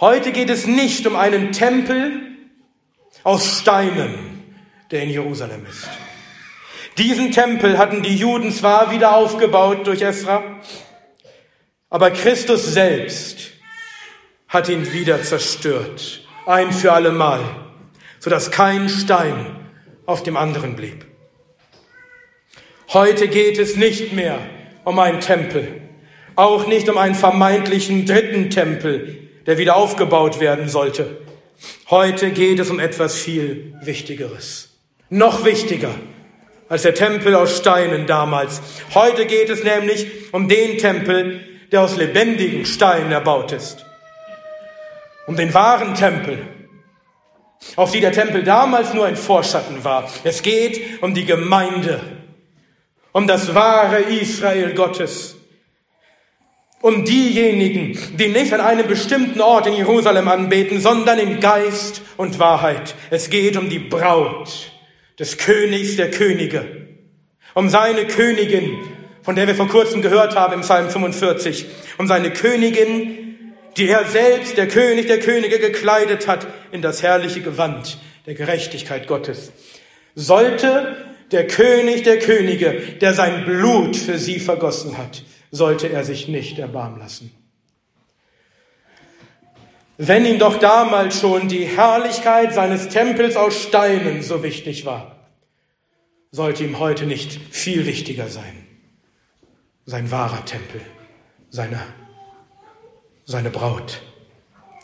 [0.00, 2.22] Heute geht es nicht um einen Tempel
[3.22, 4.42] aus Steinen,
[4.90, 5.86] der in Jerusalem ist.
[6.96, 10.42] Diesen Tempel hatten die Juden zwar wieder aufgebaut durch Esra,
[11.90, 13.50] aber Christus selbst
[14.48, 17.40] hat ihn wieder zerstört, ein für allemal,
[18.20, 19.63] sodass kein Stein
[20.06, 21.04] auf dem anderen blieb.
[22.92, 24.38] Heute geht es nicht mehr
[24.84, 25.80] um einen Tempel,
[26.36, 31.18] auch nicht um einen vermeintlichen dritten Tempel, der wieder aufgebaut werden sollte.
[31.90, 34.70] Heute geht es um etwas viel Wichtigeres.
[35.10, 35.94] Noch wichtiger
[36.68, 38.60] als der Tempel aus Steinen damals.
[38.94, 41.40] Heute geht es nämlich um den Tempel,
[41.70, 43.84] der aus lebendigen Steinen erbaut ist.
[45.26, 46.38] Um den wahren Tempel,
[47.76, 50.10] auf die der Tempel damals nur ein Vorschatten war.
[50.22, 52.00] Es geht um die Gemeinde,
[53.12, 55.36] um das wahre Israel Gottes,
[56.80, 62.38] um diejenigen, die nicht an einem bestimmten Ort in Jerusalem anbeten, sondern in Geist und
[62.38, 62.94] Wahrheit.
[63.10, 64.70] Es geht um die Braut
[65.18, 66.88] des Königs der Könige,
[67.54, 68.78] um seine Königin,
[69.22, 73.23] von der wir vor kurzem gehört haben im Psalm 45, um seine Königin,
[73.76, 79.06] die er selbst, der König der Könige, gekleidet hat in das herrliche Gewand der Gerechtigkeit
[79.06, 79.52] Gottes.
[80.14, 80.96] Sollte
[81.32, 86.58] der König der Könige, der sein Blut für sie vergossen hat, sollte er sich nicht
[86.58, 87.32] erbarmen lassen.
[89.96, 95.28] Wenn ihm doch damals schon die Herrlichkeit seines Tempels aus Steinen so wichtig war,
[96.32, 98.66] sollte ihm heute nicht viel wichtiger sein.
[99.86, 100.80] Sein wahrer Tempel,
[101.48, 101.80] seine,
[103.24, 104.02] seine Braut,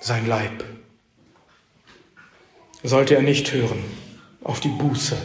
[0.01, 0.65] sein Leib.
[2.83, 3.85] Sollte er nicht hören
[4.43, 5.17] auf die Buße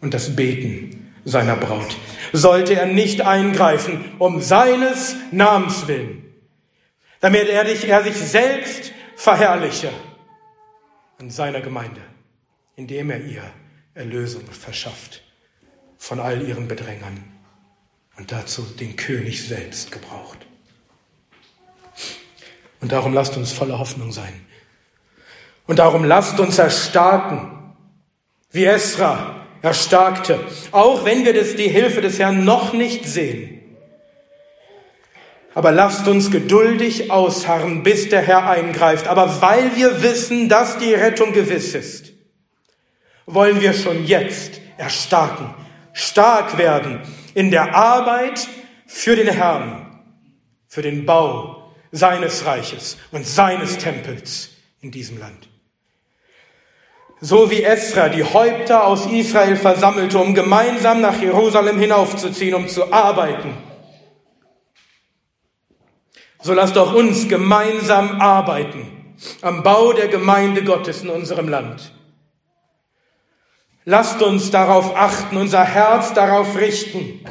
[0.00, 1.96] und das Beten seiner Braut.
[2.32, 6.24] Sollte er nicht eingreifen um seines Namens willen,
[7.20, 9.90] damit er, dich, er sich selbst verherrliche
[11.18, 12.00] an seiner Gemeinde,
[12.76, 13.44] indem er ihr
[13.94, 15.22] Erlösung verschafft
[15.98, 17.22] von all ihren Bedrängern
[18.16, 20.19] und dazu den König selbst gebraucht.
[22.80, 24.46] Und darum lasst uns voller Hoffnung sein.
[25.66, 27.52] Und darum lasst uns erstarken,
[28.50, 30.40] wie Esra erstarkte,
[30.72, 33.60] auch wenn wir das, die Hilfe des Herrn noch nicht sehen.
[35.54, 39.08] Aber lasst uns geduldig ausharren, bis der Herr eingreift.
[39.08, 42.12] Aber weil wir wissen, dass die Rettung gewiss ist,
[43.26, 45.54] wollen wir schon jetzt erstarken,
[45.92, 47.00] stark werden
[47.34, 48.48] in der Arbeit
[48.86, 50.02] für den Herrn,
[50.66, 51.59] für den Bau
[51.92, 55.48] seines Reiches und seines Tempels in diesem Land.
[57.20, 62.92] So wie Esra die Häupter aus Israel versammelte, um gemeinsam nach Jerusalem hinaufzuziehen, um zu
[62.92, 63.54] arbeiten.
[66.42, 68.96] So lasst auch uns gemeinsam arbeiten
[69.42, 71.92] am Bau der Gemeinde Gottes in unserem Land.
[73.84, 77.24] Lasst uns darauf achten, unser Herz darauf richten,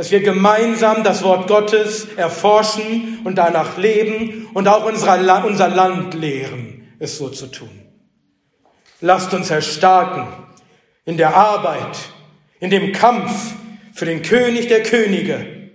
[0.00, 6.88] dass wir gemeinsam das Wort Gottes erforschen und danach leben und auch unser Land lehren,
[6.98, 7.68] es so zu tun.
[9.02, 10.26] Lasst uns erstarken
[11.04, 11.98] in der Arbeit,
[12.60, 13.52] in dem Kampf
[13.92, 15.68] für den König der Könige,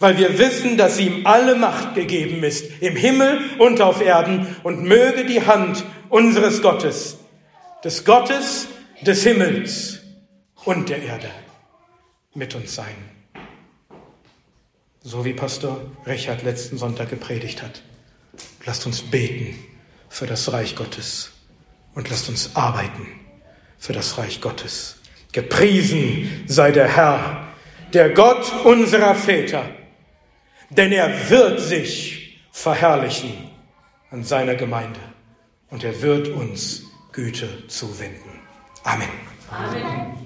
[0.00, 4.82] weil wir wissen, dass ihm alle Macht gegeben ist, im Himmel und auf Erden, und
[4.82, 7.18] möge die Hand unseres Gottes,
[7.84, 8.66] des Gottes
[9.02, 10.00] des Himmels
[10.64, 11.30] und der Erde
[12.34, 13.11] mit uns sein.
[15.04, 17.82] So wie Pastor Richard letzten Sonntag gepredigt hat.
[18.64, 19.58] Lasst uns beten
[20.08, 21.32] für das Reich Gottes
[21.94, 23.06] und lasst uns arbeiten
[23.78, 25.00] für das Reich Gottes.
[25.32, 27.48] Gepriesen sei der Herr,
[27.92, 29.64] der Gott unserer Väter,
[30.70, 33.50] denn er wird sich verherrlichen
[34.10, 35.00] an seiner Gemeinde
[35.70, 38.40] und er wird uns Güte zuwenden.
[38.84, 39.08] Amen.
[39.50, 40.21] Amen.